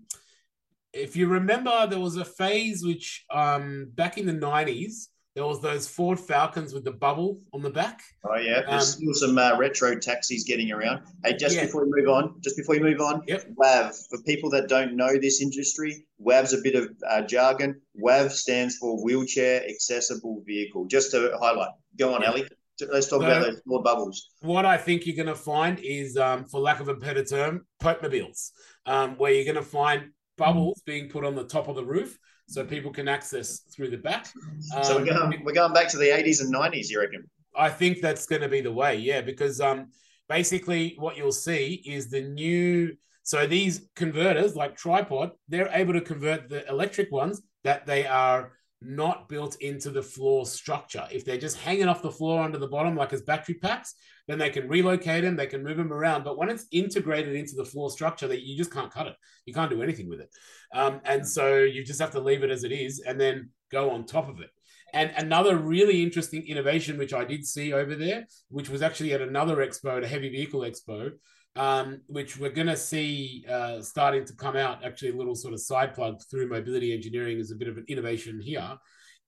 [0.95, 5.61] if you remember, there was a phase which um, back in the 90s there was
[5.61, 8.01] those Ford Falcons with the bubble on the back.
[8.23, 11.01] Oh yeah, there's um, still some uh, retro taxis getting around.
[11.25, 11.65] Hey, just yeah.
[11.65, 13.45] before we move on, just before we move on, yep.
[13.61, 17.81] WAV for people that don't know this industry, WAV's a bit of uh, jargon.
[18.01, 20.85] WAV stands for wheelchair accessible vehicle.
[20.85, 22.31] Just to highlight, go on, yep.
[22.31, 22.47] Ali.
[22.89, 24.29] Let's talk so, about those Ford bubbles.
[24.39, 27.65] What I think you're going to find is, um, for lack of a better term,
[27.81, 28.51] Popemobiles,
[28.85, 32.17] um, where you're going to find bubbles being put on the top of the roof
[32.47, 34.27] so people can access through the back.
[34.75, 37.23] Um, so we're going, we're going back to the 80s and 90s, you reckon?
[37.55, 39.87] I think that's going to be the way, yeah, because um,
[40.29, 42.95] basically what you'll see is the new.
[43.23, 48.51] So these converters, like tripod, they're able to convert the electric ones that they are
[48.81, 51.07] not built into the floor structure.
[51.11, 53.95] If they're just hanging off the floor under the bottom, like as battery packs,
[54.27, 56.23] then they can relocate them, they can move them around.
[56.23, 59.15] But when it's integrated into the floor structure, that you just can't cut it.
[59.45, 60.29] You can't do anything with it.
[60.73, 63.91] Um, and so you just have to leave it as it is and then go
[63.91, 64.49] on top of it.
[64.93, 69.21] And another really interesting innovation, which I did see over there, which was actually at
[69.21, 71.11] another expo, a heavy vehicle expo,
[71.57, 74.85] um, which we're going to see uh, starting to come out.
[74.85, 77.85] Actually, a little sort of side plug through mobility engineering is a bit of an
[77.87, 78.77] innovation here.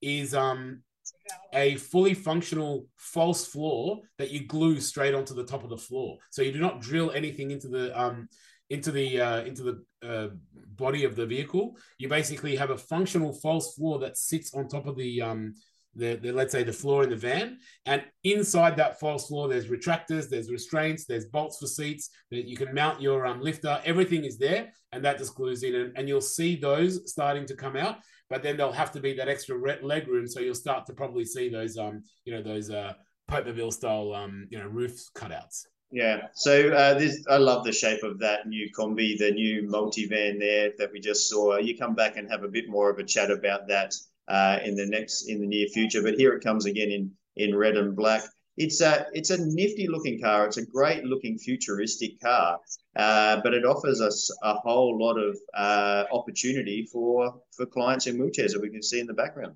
[0.00, 0.82] Is um,
[1.52, 6.18] a fully functional false floor that you glue straight onto the top of the floor.
[6.30, 8.28] So you do not drill anything into the um,
[8.70, 10.28] into the uh, into the uh,
[10.76, 11.76] body of the vehicle.
[11.98, 15.54] You basically have a functional false floor that sits on top of the um,
[15.94, 17.58] the, the, let's say the floor in the van.
[17.86, 22.56] And inside that false floor there's retractors there's restraints there's bolts for seats that you
[22.56, 23.80] can mount your um, lifter.
[23.84, 27.54] Everything is there and that just glues in and, and you'll see those starting to
[27.54, 27.96] come out
[28.30, 31.24] but then there'll have to be that extra leg room so you'll start to probably
[31.24, 32.92] see those um you know those uh
[33.30, 35.66] Popemobile style um you know roof cutouts.
[35.90, 40.38] Yeah, so uh, this I love the shape of that new combi, the new multivan
[40.38, 41.56] there that we just saw.
[41.56, 43.94] You come back and have a bit more of a chat about that
[44.28, 46.02] uh, in the next in the near future.
[46.02, 48.22] But here it comes again in in red and black.
[48.56, 50.46] It's a it's a nifty looking car.
[50.46, 52.58] It's a great looking futuristic car,
[52.96, 58.18] uh, but it offers us a whole lot of uh, opportunity for for clients in
[58.18, 59.54] wheelchairs that we can see in the background.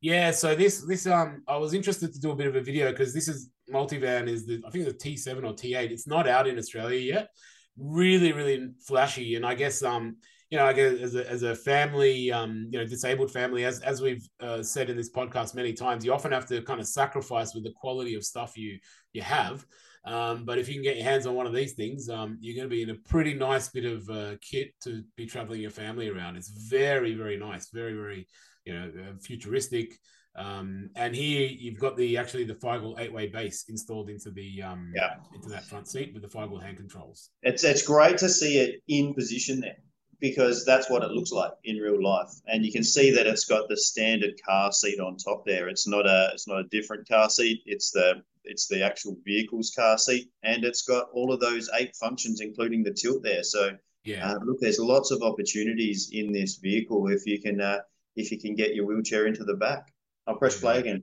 [0.00, 2.90] Yeah, so this this um I was interested to do a bit of a video
[2.90, 5.90] because this is multivan is the I think a T7 or T8.
[5.90, 7.28] It's not out in Australia yet.
[7.76, 10.16] Really, really flashy, and I guess um
[10.50, 14.00] you know, like as a, as a family, um, you know, disabled family, as as
[14.00, 17.54] we've uh, said in this podcast many times, you often have to kind of sacrifice
[17.54, 18.78] with the quality of stuff you
[19.12, 19.64] you have.
[20.04, 22.56] Um, but if you can get your hands on one of these things, um, you're
[22.56, 25.70] going to be in a pretty nice bit of uh, kit to be traveling your
[25.70, 26.36] family around.
[26.36, 28.26] It's very, very nice, very, very,
[28.64, 29.98] you know, uh, futuristic.
[30.34, 34.62] Um, and here you've got the actually the Veigel eight way base installed into the
[34.62, 35.16] um, yeah.
[35.34, 37.30] into that front seat with the Veigel hand controls.
[37.42, 39.76] It's it's great to see it in position there
[40.20, 42.30] because that's what it looks like in real life.
[42.46, 45.68] And you can see that it's got the standard car seat on top there.
[45.68, 47.62] It's not a it's not a different car seat.
[47.66, 51.94] It's the it's the actual vehicle's car seat, and it's got all of those eight
[51.96, 53.42] functions, including the tilt there.
[53.42, 53.70] So
[54.04, 57.80] yeah, uh, look, there's lots of opportunities in this vehicle if you can uh,
[58.16, 59.92] if you can get your wheelchair into the back.
[60.26, 61.02] I'll press play again.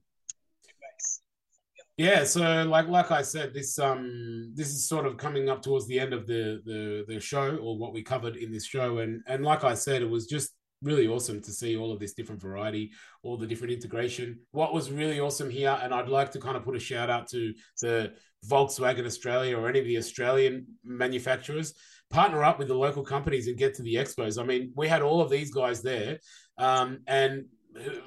[1.97, 5.87] Yeah, so like like I said, this um this is sort of coming up towards
[5.87, 9.21] the end of the the the show or what we covered in this show, and
[9.27, 12.41] and like I said, it was just really awesome to see all of this different
[12.41, 12.91] variety,
[13.23, 14.39] all the different integration.
[14.51, 17.29] What was really awesome here, and I'd like to kind of put a shout out
[17.29, 18.11] to the
[18.45, 21.73] Volkswagen Australia or any of the Australian manufacturers,
[22.09, 24.37] partner up with the local companies and get to the expos.
[24.37, 26.19] I mean, we had all of these guys there,
[26.57, 27.45] um, and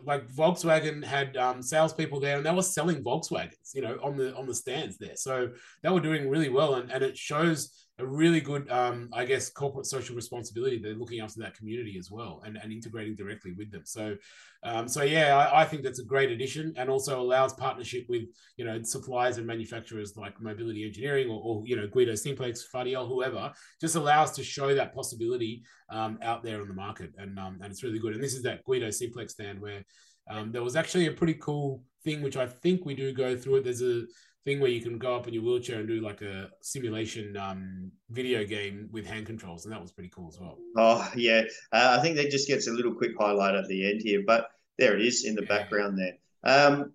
[0.05, 4.35] like Volkswagen had um, salespeople there, and they were selling Volkswagens, you know, on the
[4.35, 5.17] on the stands there.
[5.17, 5.51] So
[5.83, 9.51] they were doing really well, and, and it shows a really good, um, I guess,
[9.51, 10.79] corporate social responsibility.
[10.79, 13.83] They're looking after that community as well and, and integrating directly with them.
[13.85, 14.17] So,
[14.63, 18.23] um, so yeah, I, I, think that's a great addition, and also allows partnership with
[18.57, 23.09] you know suppliers and manufacturers like Mobility Engineering or, or you know Guido Simplex, Fadiel,
[23.09, 23.53] whoever.
[23.81, 27.73] Just allows to show that possibility um, out there on the market, and um, and
[27.73, 28.15] it's really good.
[28.15, 29.85] And this is that Guido Simplex stand where
[30.31, 33.57] um, there was actually a pretty cool thing, which I think we do go through
[33.57, 33.65] it.
[33.65, 34.05] There's a
[34.49, 37.93] thing where you can go up in your wheelchair and do like a simulation um,
[38.09, 40.57] video game with hand controls, and that was pretty cool as well.
[40.77, 44.01] Oh yeah, uh, I think that just gets a little quick highlight at the end
[44.03, 45.49] here, but there it is in the yeah.
[45.49, 46.15] background there.
[46.45, 46.93] Um,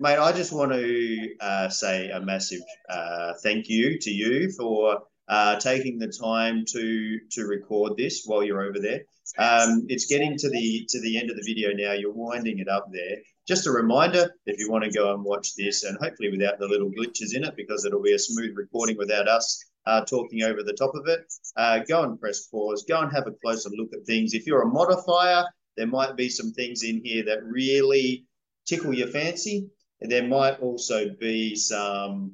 [0.00, 5.02] mate, I just want to uh, say a massive uh, thank you to you for
[5.28, 9.02] uh, taking the time to to record this while you're over there.
[9.38, 11.92] Um, it's getting to the to the end of the video now.
[11.92, 13.18] You're winding it up there.
[13.46, 16.66] Just a reminder, if you want to go and watch this, and hopefully without the
[16.66, 20.64] little glitches in it, because it'll be a smooth recording without us uh, talking over
[20.64, 21.20] the top of it,
[21.56, 22.84] uh, go and press pause.
[22.88, 24.34] Go and have a closer look at things.
[24.34, 25.44] If you're a modifier,
[25.76, 28.26] there might be some things in here that really
[28.66, 29.68] tickle your fancy.
[30.00, 32.32] There might also be some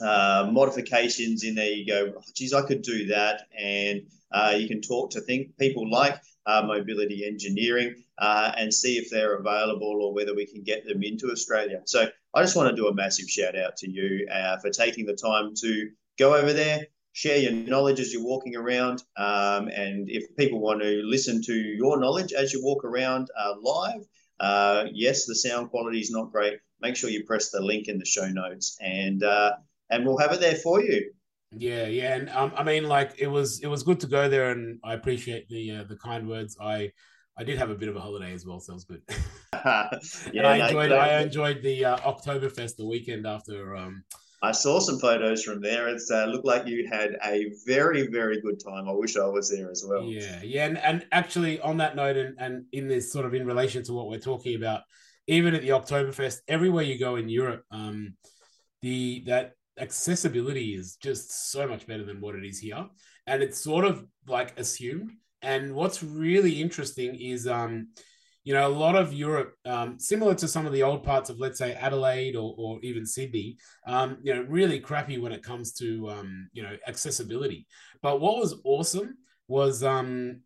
[0.00, 1.70] uh, modifications in there.
[1.70, 5.56] You go, oh, geez, I could do that, and uh, you can talk to think
[5.58, 10.62] people like uh, mobility engineering uh, and see if they're available or whether we can
[10.62, 11.80] get them into Australia.
[11.84, 15.06] So I just want to do a massive shout out to you uh, for taking
[15.06, 20.08] the time to go over there, share your knowledge as you're walking around, um, and
[20.10, 23.28] if people want to listen to your knowledge as you walk around
[23.62, 24.06] live,
[24.92, 26.58] yes, the sound quality is not great.
[26.80, 29.24] Make sure you press the link in the show notes and
[29.90, 31.12] and we'll have it there for you.
[31.52, 34.50] Yeah, yeah, and um, I mean, like it was it was good to go there,
[34.50, 36.56] and I appreciate the uh, the kind words.
[36.60, 36.90] I
[37.38, 39.02] I did have a bit of a holiday as well, so it was good.
[40.32, 43.76] yeah, I enjoyed no, I enjoyed the uh, Oktoberfest the weekend after.
[43.76, 44.04] Um,
[44.42, 45.88] I saw some photos from there.
[45.88, 48.88] It uh, looked like you had a very, very good time.
[48.88, 50.04] I wish I was there as well.
[50.04, 53.46] Yeah, yeah, and, and actually on that note, and, and in this sort of in
[53.46, 54.82] relation to what we're talking about,
[55.26, 58.14] even at the Oktoberfest, everywhere you go in Europe, um,
[58.82, 62.86] the that accessibility is just so much better than what it is here.
[63.26, 65.12] And it's sort of like assumed.
[65.42, 67.88] And what's really interesting is um
[68.44, 71.40] you know a lot of europe um, similar to some of the old parts of
[71.40, 73.56] let's say adelaide or, or even sydney
[73.88, 77.66] um, you know really crappy when it comes to um, you know accessibility.
[78.02, 80.42] But what was awesome was um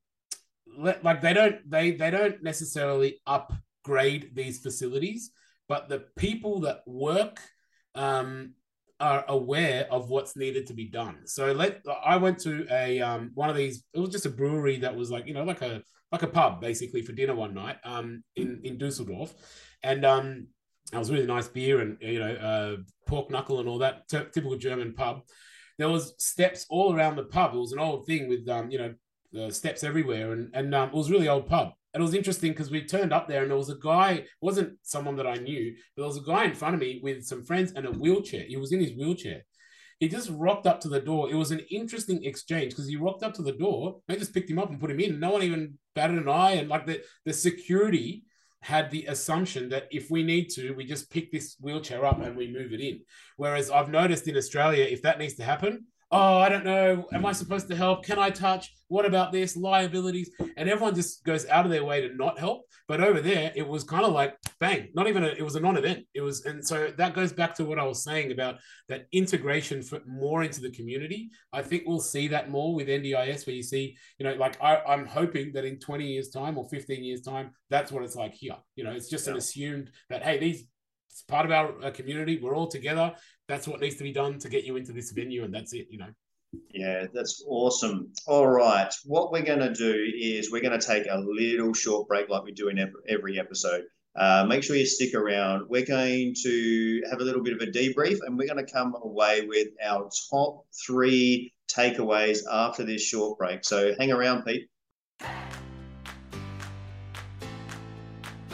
[0.78, 5.30] like they don't they they don't necessarily upgrade these facilities
[5.68, 7.40] but the people that work
[7.94, 8.54] um,
[9.00, 11.26] are aware of what's needed to be done.
[11.26, 13.84] So let I went to a um, one of these.
[13.94, 15.82] It was just a brewery that was like you know like a
[16.12, 19.32] like a pub basically for dinner one night um, in in Dusseldorf,
[19.82, 20.46] and um,
[20.92, 24.56] was really nice beer and you know uh, pork knuckle and all that t- typical
[24.56, 25.22] German pub.
[25.78, 27.54] There was steps all around the pub.
[27.54, 30.88] It was an old thing with um, you know uh, steps everywhere, and and um,
[30.90, 33.58] it was really old pub it was interesting because we turned up there and there
[33.58, 36.74] was a guy, wasn't someone that I knew, but there was a guy in front
[36.74, 38.44] of me with some friends and a wheelchair.
[38.46, 39.42] He was in his wheelchair.
[39.98, 41.30] He just rocked up to the door.
[41.30, 44.00] It was an interesting exchange because he rocked up to the door.
[44.08, 45.20] They just picked him up and put him in.
[45.20, 46.52] No one even batted an eye.
[46.52, 48.24] And like the, the security
[48.62, 52.36] had the assumption that if we need to, we just pick this wheelchair up and
[52.36, 53.00] we move it in.
[53.36, 57.06] Whereas I've noticed in Australia, if that needs to happen, oh, I don't know.
[57.12, 58.04] Am I supposed to help?
[58.04, 58.74] Can I touch?
[58.88, 59.56] What about this?
[59.56, 60.30] Liabilities.
[60.56, 62.66] And everyone just goes out of their way to not help.
[62.88, 65.60] But over there, it was kind of like bang, not even a, it was a
[65.60, 66.06] non event.
[66.12, 68.56] It was, and so that goes back to what I was saying about
[68.88, 71.30] that integration for more into the community.
[71.52, 74.78] I think we'll see that more with NDIS, where you see, you know, like I,
[74.88, 78.34] I'm hoping that in 20 years' time or 15 years' time, that's what it's like
[78.34, 78.56] here.
[78.74, 79.34] You know, it's just yeah.
[79.34, 80.64] an assumed that, hey, these
[81.10, 82.38] it's part of our uh, community.
[82.40, 83.14] We're all together.
[83.48, 85.88] That's what needs to be done to get you into this venue, and that's it.
[85.90, 86.10] You know.
[86.72, 88.12] Yeah, that's awesome.
[88.26, 92.08] All right, what we're going to do is we're going to take a little short
[92.08, 93.84] break, like we do in every episode.
[94.16, 95.68] Uh, make sure you stick around.
[95.68, 98.94] We're going to have a little bit of a debrief, and we're going to come
[99.02, 103.64] away with our top three takeaways after this short break.
[103.64, 104.68] So hang around, Pete.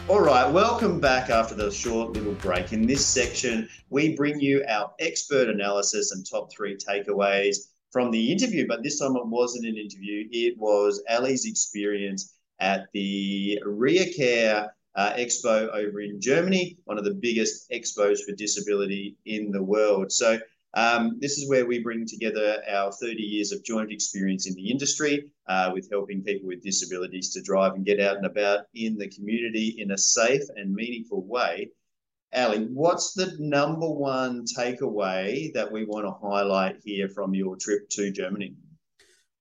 [0.08, 2.72] All right, welcome back after the short little break.
[2.72, 7.56] In this section, we bring you our expert analysis and top three takeaways
[7.90, 8.68] from the interview.
[8.68, 15.12] But this time it wasn't an interview, it was Ali's experience at the Rehacare uh,
[15.14, 20.12] Expo over in Germany, one of the biggest expos for disability in the world.
[20.12, 20.38] So
[20.74, 24.70] um, this is where we bring together our 30 years of joint experience in the
[24.70, 28.96] industry uh, with helping people with disabilities to drive and get out and about in
[28.98, 31.70] the community in a safe and meaningful way.
[32.34, 37.88] Ali, what's the number one takeaway that we want to highlight here from your trip
[37.90, 38.54] to Germany?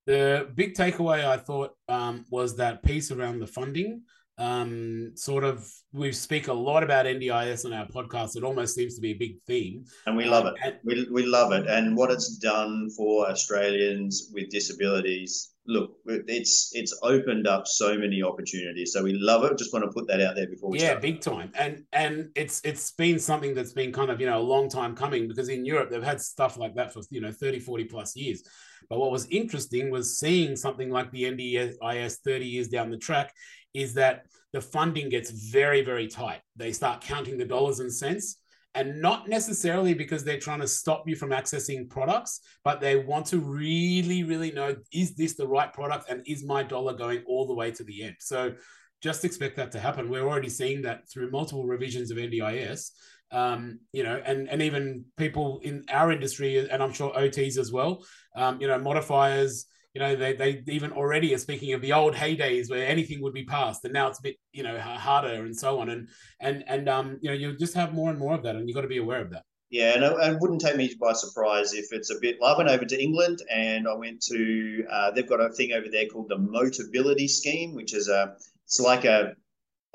[0.05, 4.03] The big takeaway I thought um, was that piece around the funding.
[4.37, 8.35] Um, sort of, we speak a lot about NDIS on our podcast.
[8.35, 10.61] It almost seems to be a big theme, and we love um, it.
[10.63, 15.54] And, we we love it, and what it's done for Australians with disabilities.
[15.67, 18.93] Look, it's it's opened up so many opportunities.
[18.93, 19.57] So we love it.
[19.57, 21.01] Just want to put that out there before we yeah, start.
[21.01, 21.51] big time.
[21.55, 24.95] And and it's it's been something that's been kind of you know a long time
[24.95, 28.15] coming because in Europe they've had stuff like that for you know 30, 40 plus
[28.15, 28.43] years.
[28.89, 33.33] But what was interesting was seeing something like the NDIS 30 years down the track
[33.73, 36.39] is that the funding gets very, very tight.
[36.55, 38.37] They start counting the dollars and cents.
[38.75, 43.25] And not necessarily because they're trying to stop you from accessing products, but they want
[43.27, 47.47] to really, really know is this the right product and is my dollar going all
[47.47, 48.15] the way to the end?
[48.19, 48.53] So
[49.01, 50.09] just expect that to happen.
[50.09, 52.91] We're already seeing that through multiple revisions of NDIS
[53.31, 57.71] um, you know, and and even people in our industry, and I'm sure OTs as
[57.71, 58.05] well,
[58.35, 59.65] um, you know, modifiers,
[59.95, 63.33] you know, they they even already are speaking of the old heydays where anything would
[63.33, 66.09] be passed, and now it's a bit, you know, harder and so on, and
[66.41, 68.75] and and um, you know, you just have more and more of that, and you've
[68.75, 69.43] got to be aware of that.
[69.69, 72.37] Yeah, and it, wouldn't take me by surprise if it's a bit.
[72.43, 74.85] I went over to England and I went to.
[74.91, 78.35] Uh, they've got a thing over there called the Motability Scheme, which is a.
[78.65, 79.33] It's like a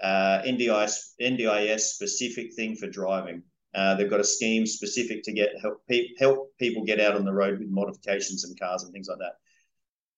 [0.02, 3.42] uh, NDIS, NDIS specific thing for driving.
[3.74, 7.24] Uh, they've got a scheme specific to get help pe- help people get out on
[7.24, 9.34] the road with modifications and cars and things like that.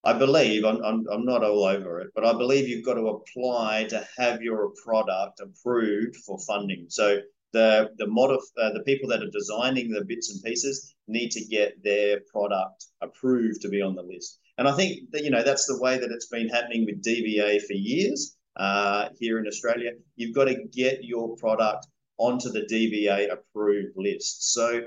[0.04, 3.08] I believe I'm, I'm, I'm not all over it, but I believe you've got to
[3.08, 6.86] apply to have your product approved for funding.
[6.88, 7.20] So
[7.52, 11.44] the the modif- uh, the people that are designing the bits and pieces need to
[11.44, 14.40] get their product approved to be on the list.
[14.58, 17.62] And I think that you know that's the way that it's been happening with DVA
[17.62, 21.86] for years uh, here in Australia, you've got to get your product
[22.18, 24.52] onto the DVA approved list.
[24.52, 24.82] So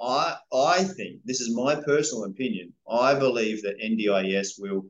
[0.00, 2.72] I I think this is my personal opinion.
[2.88, 4.86] I believe that NDIS will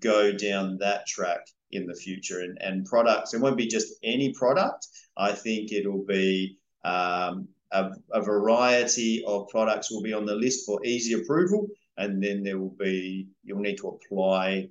[0.00, 1.40] go down that track
[1.72, 3.34] in the future, and and products.
[3.34, 4.86] It won't be just any product.
[5.16, 10.66] I think it'll be um, a, a variety of products will be on the list
[10.66, 14.68] for easy approval, and then there will be you'll need to apply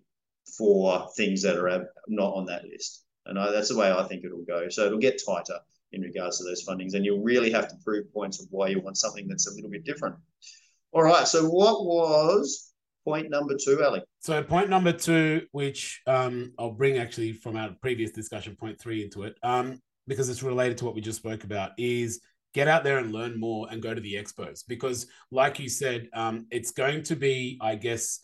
[0.58, 3.04] for things that are not on that list.
[3.26, 4.70] And I, that's the way I think it'll go.
[4.70, 5.60] So it'll get tighter
[5.92, 8.80] in regards to those fundings, and you'll really have to prove points of why you
[8.80, 10.16] want something that's a little bit different.
[10.92, 11.28] All right.
[11.28, 12.74] So what was
[13.06, 14.02] point number two, Ali?
[14.20, 19.04] So point number two, which um, I'll bring actually from our previous discussion, point three
[19.04, 22.22] into it, um, because it's related to what we just spoke about, is
[22.54, 26.10] get out there and learn more and go to the expos because like you said
[26.14, 28.22] um, it's going to be i guess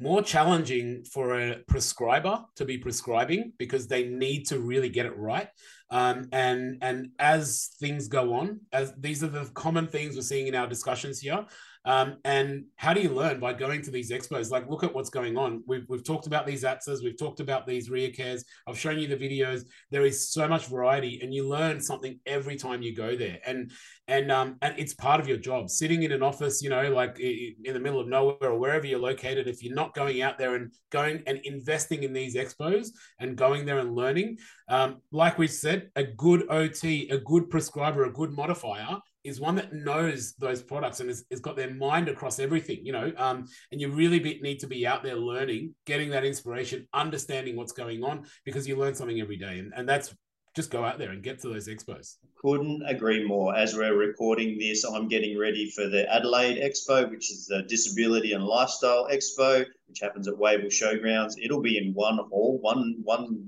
[0.00, 5.16] more challenging for a prescriber to be prescribing because they need to really get it
[5.16, 5.48] right.
[5.90, 10.48] Um, and and as things go on, as these are the common things we're seeing
[10.48, 11.44] in our discussions here,
[11.86, 14.50] um, and how do you learn by going to these expos?
[14.50, 15.62] Like, look at what's going on.
[15.66, 18.44] We've, we've talked about these ATSAs, we've talked about these Rehacares.
[18.66, 19.62] I've shown you the videos.
[19.92, 23.38] There is so much variety, and you learn something every time you go there.
[23.46, 23.70] And
[24.08, 25.70] and um, and it's part of your job.
[25.70, 28.98] Sitting in an office, you know, like in the middle of nowhere or wherever you're
[28.98, 32.88] located, if you're not going out there and going and investing in these expos
[33.20, 38.04] and going there and learning, um, like we said, a good OT, a good prescriber,
[38.04, 42.08] a good modifier is one that knows those products and has, has got their mind
[42.08, 43.12] across everything, you know.
[43.16, 47.56] Um, and you really be, need to be out there learning, getting that inspiration, understanding
[47.56, 49.58] what's going on, because you learn something every day.
[49.58, 50.14] And, and that's
[50.54, 52.16] just go out there and get to those expos.
[52.40, 53.54] Couldn't agree more.
[53.54, 58.32] As we're recording this, I'm getting ready for the Adelaide Expo, which is the Disability
[58.32, 61.34] and Lifestyle Expo, which happens at Wayville Showgrounds.
[61.42, 63.46] It'll be in one hall, one one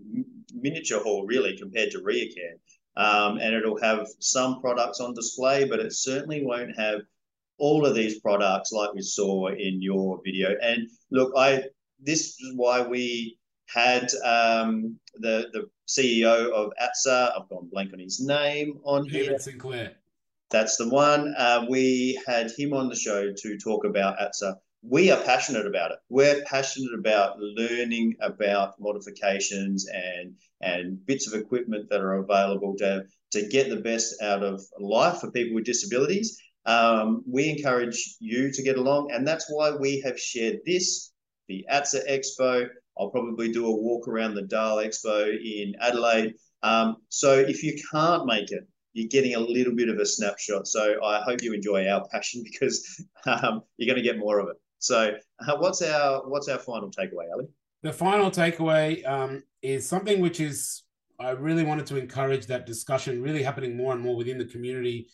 [0.53, 2.59] miniature hall, really, compared to Rehacare
[2.99, 7.01] um, and it'll have some products on display, but it certainly won't have
[7.57, 10.57] all of these products like we saw in your video.
[10.61, 11.65] And look, I
[12.01, 17.33] this is why we had um, the the CEO of ATSA.
[17.41, 19.25] I've gone blank on his name on here.
[19.25, 19.93] David Sinclair.
[20.51, 21.35] That's the one.
[21.37, 25.91] Uh, we had him on the show to talk about ATSA we are passionate about
[25.91, 25.99] it.
[26.09, 33.05] We're passionate about learning about modifications and and bits of equipment that are available to
[33.33, 36.41] to get the best out of life for people with disabilities.
[36.65, 41.13] Um, we encourage you to get along, and that's why we have shared this,
[41.49, 42.69] the ATSA Expo.
[42.99, 46.35] I'll probably do a walk around the DAL Expo in Adelaide.
[46.63, 50.67] Um, so if you can't make it, you're getting a little bit of a snapshot.
[50.67, 54.49] So I hope you enjoy our passion because um, you're going to get more of
[54.49, 54.57] it.
[54.79, 55.15] So,
[55.47, 57.47] uh, what's our what's our final takeaway, Ali?
[57.83, 60.83] The final takeaway um, is something which is
[61.21, 65.09] I really wanted to encourage that discussion really happening more and more within the community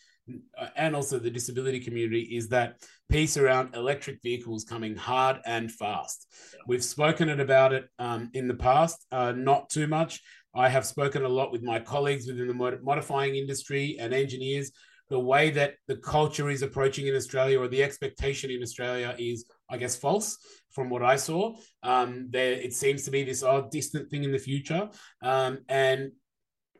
[0.57, 2.77] uh, and also the disability community is that
[3.09, 6.27] piece around electric vehicles coming hard and fast.
[6.67, 10.21] We've spoken it about it um, in the past, uh, not too much.
[10.55, 14.71] I have spoken a lot with my colleagues within the modifying industry and engineers.
[15.09, 19.45] The way that the culture is approaching in Australia or the expectation in Australia is,
[19.69, 20.37] I guess, false
[20.71, 21.55] from what I saw.
[21.83, 24.89] Um, there, it seems to be this odd, distant thing in the future.
[25.21, 26.11] Um, and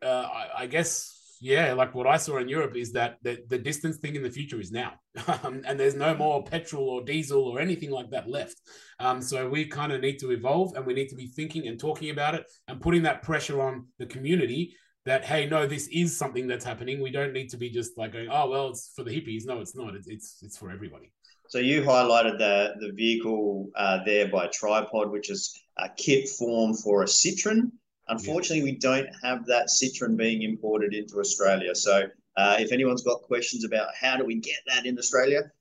[0.03, 3.57] uh, I, I guess yeah, like what I saw in Europe is that the, the
[3.57, 4.93] distance thing in the future is now,
[5.43, 8.59] um, and there's no more petrol or diesel or anything like that left.
[8.99, 11.79] Um, so we kind of need to evolve, and we need to be thinking and
[11.79, 14.75] talking about it and putting that pressure on the community
[15.05, 16.99] that hey, no, this is something that's happening.
[16.99, 19.45] We don't need to be just like going, oh well, it's for the hippies.
[19.45, 19.93] No, it's not.
[19.93, 21.11] It's it's, it's for everybody.
[21.47, 26.73] So you highlighted the the vehicle uh, there by Tripod, which is a kit form
[26.73, 27.71] for a Citroen.
[28.07, 31.73] Unfortunately, we don't have that Citroen being imported into Australia.
[31.73, 35.51] So uh, if anyone's got questions about how do we get that in Australia,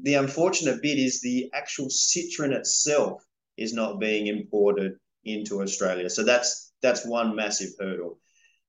[0.00, 3.24] the unfortunate bit is the actual Citroen itself
[3.56, 6.10] is not being imported into Australia.
[6.10, 8.18] So that's that's one massive hurdle.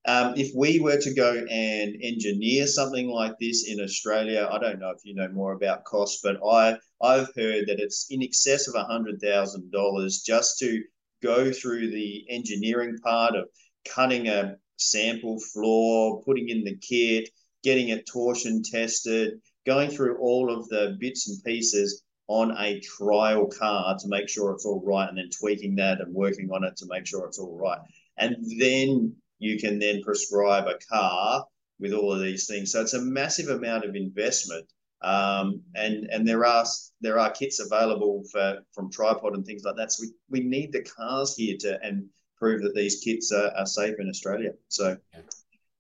[0.08, 4.80] Um, if we were to go and engineer something like this in Australia, I don't
[4.80, 8.70] know if you know more about cost, but I I've heard that it's in excess
[8.70, 10.82] of hundred thousand dollars just to
[11.22, 13.50] go through the engineering part of
[13.86, 17.30] cutting a sample floor, putting in the kit,
[17.62, 19.34] getting it torsion tested,
[19.66, 24.54] going through all of the bits and pieces on a trial car to make sure
[24.54, 27.40] it's all right, and then tweaking that and working on it to make sure it's
[27.40, 27.80] all right.
[28.18, 31.46] And then you can then prescribe a car
[31.80, 32.72] with all of these things.
[32.72, 34.68] So it's a massive amount of investment
[35.02, 36.66] um, and and there are
[37.02, 39.92] there are kits available for from tripod and things like that.
[39.92, 42.08] So we, we need the cars here to and
[42.38, 44.52] prove that these kits are, are safe in Australia.
[44.70, 44.98] So,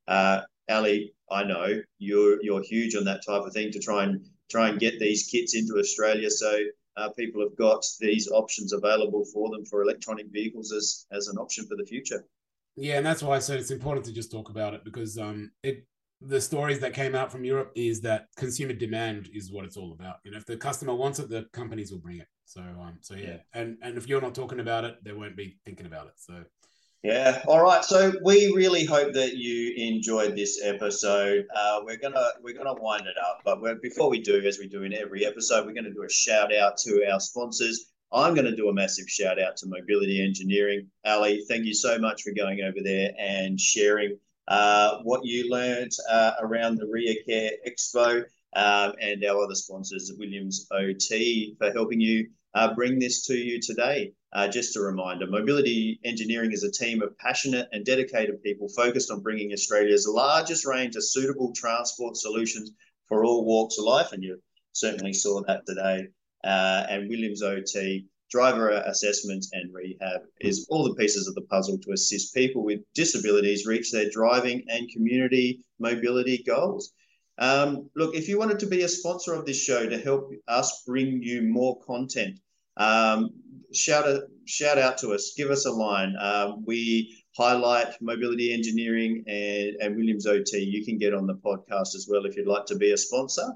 [0.07, 4.23] uh, Ali, I know you're you're huge on that type of thing to try and
[4.51, 6.29] try and get these kits into Australia.
[6.29, 6.59] So
[6.95, 11.37] uh, people have got these options available for them for electronic vehicles as as an
[11.37, 12.23] option for the future.
[12.77, 15.51] Yeah, and that's why I said it's important to just talk about it because um,
[15.63, 15.85] it
[16.21, 19.91] the stories that came out from Europe is that consumer demand is what it's all
[19.91, 20.15] about.
[20.23, 22.27] You know, if the customer wants it, the companies will bring it.
[22.45, 23.27] So, um, so yeah.
[23.27, 23.37] yeah.
[23.53, 26.13] and and if you're not talking about it, they won't be thinking about it.
[26.17, 26.43] So,
[27.03, 27.41] yeah.
[27.47, 27.83] All right.
[27.83, 31.45] So we really hope that you enjoyed this episode.
[31.55, 34.83] Uh, we're gonna we're gonna wind it up, but before we do, as we do
[34.83, 37.91] in every episode, we're gonna do a shout out to our sponsors.
[38.11, 40.87] I'm going to do a massive shout out to Mobility Engineering.
[41.05, 45.91] Ali, thank you so much for going over there and sharing uh, what you learned
[46.09, 48.23] uh, around the Rear Care Expo
[48.55, 53.59] um, and our other sponsors, Williams OT, for helping you uh, bring this to you
[53.61, 54.13] today.
[54.33, 59.11] Uh, just a reminder Mobility Engineering is a team of passionate and dedicated people focused
[59.11, 62.71] on bringing Australia's largest range of suitable transport solutions
[63.07, 64.11] for all walks of life.
[64.11, 64.41] And you
[64.71, 66.07] certainly saw that today.
[66.47, 71.77] Uh, and Williams OT driver assessment and rehab is all the pieces of the puzzle
[71.79, 76.93] to assist people with disabilities reach their driving and community mobility goals.
[77.39, 80.83] Um, look, if you wanted to be a sponsor of this show to help us
[80.85, 82.39] bring you more content,
[82.77, 83.29] um,
[83.73, 86.15] shout, a, shout out to us, give us a line.
[86.19, 90.59] Um, we highlight mobility engineering and, and Williams OT.
[90.59, 93.47] You can get on the podcast as well if you'd like to be a sponsor.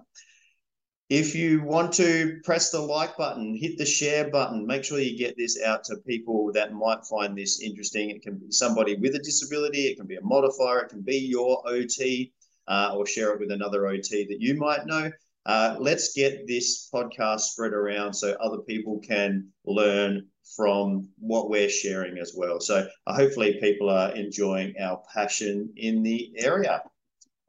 [1.11, 5.17] If you want to press the like button, hit the share button, make sure you
[5.17, 8.11] get this out to people that might find this interesting.
[8.11, 11.17] It can be somebody with a disability, it can be a modifier, it can be
[11.17, 12.31] your OT,
[12.69, 15.11] uh, or share it with another OT that you might know.
[15.45, 21.67] Uh, let's get this podcast spread around so other people can learn from what we're
[21.67, 22.61] sharing as well.
[22.61, 26.81] So uh, hopefully people are enjoying our passion in the area.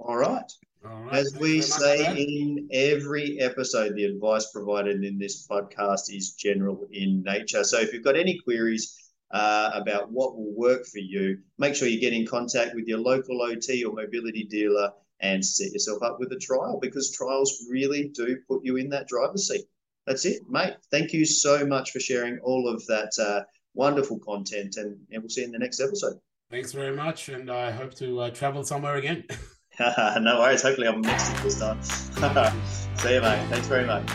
[0.01, 0.51] All right.
[0.83, 6.87] Right, As we say in every episode, the advice provided in this podcast is general
[6.91, 7.63] in nature.
[7.63, 11.87] So if you've got any queries uh, about what will work for you, make sure
[11.87, 16.19] you get in contact with your local OT or mobility dealer and set yourself up
[16.19, 19.65] with a trial because trials really do put you in that driver's seat.
[20.07, 20.75] That's it, mate.
[20.91, 23.43] Thank you so much for sharing all of that uh,
[23.75, 26.15] wonderful content, and, and we'll see you in the next episode.
[26.51, 29.25] Thanks very much, and I hope to uh, travel somewhere again.
[29.81, 30.63] no worries.
[30.63, 31.83] Hopefully, I'm mixed this time.
[31.83, 33.47] See you, mate.
[33.49, 34.07] Thanks very much.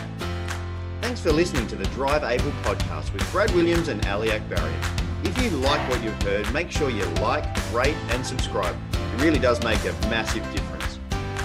[1.00, 4.98] Thanks for listening to the Drive Able podcast with Brad Williams and Ali Akbarian.
[5.24, 8.76] If you like what you've heard, make sure you like, rate, and subscribe.
[8.92, 11.00] It really does make a massive difference.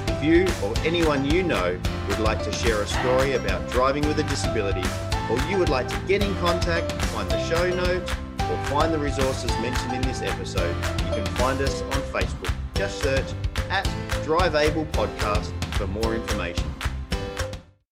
[0.08, 4.20] If you or anyone you know would like to share a story about driving with
[4.20, 4.88] a disability,
[5.32, 9.00] or you would like to get in contact, find the show notes, or find the
[9.00, 12.54] resources mentioned in this episode, you can find us on Facebook.
[12.76, 13.26] Just search
[13.70, 13.88] at
[14.24, 16.66] Drive Able Podcast for more information.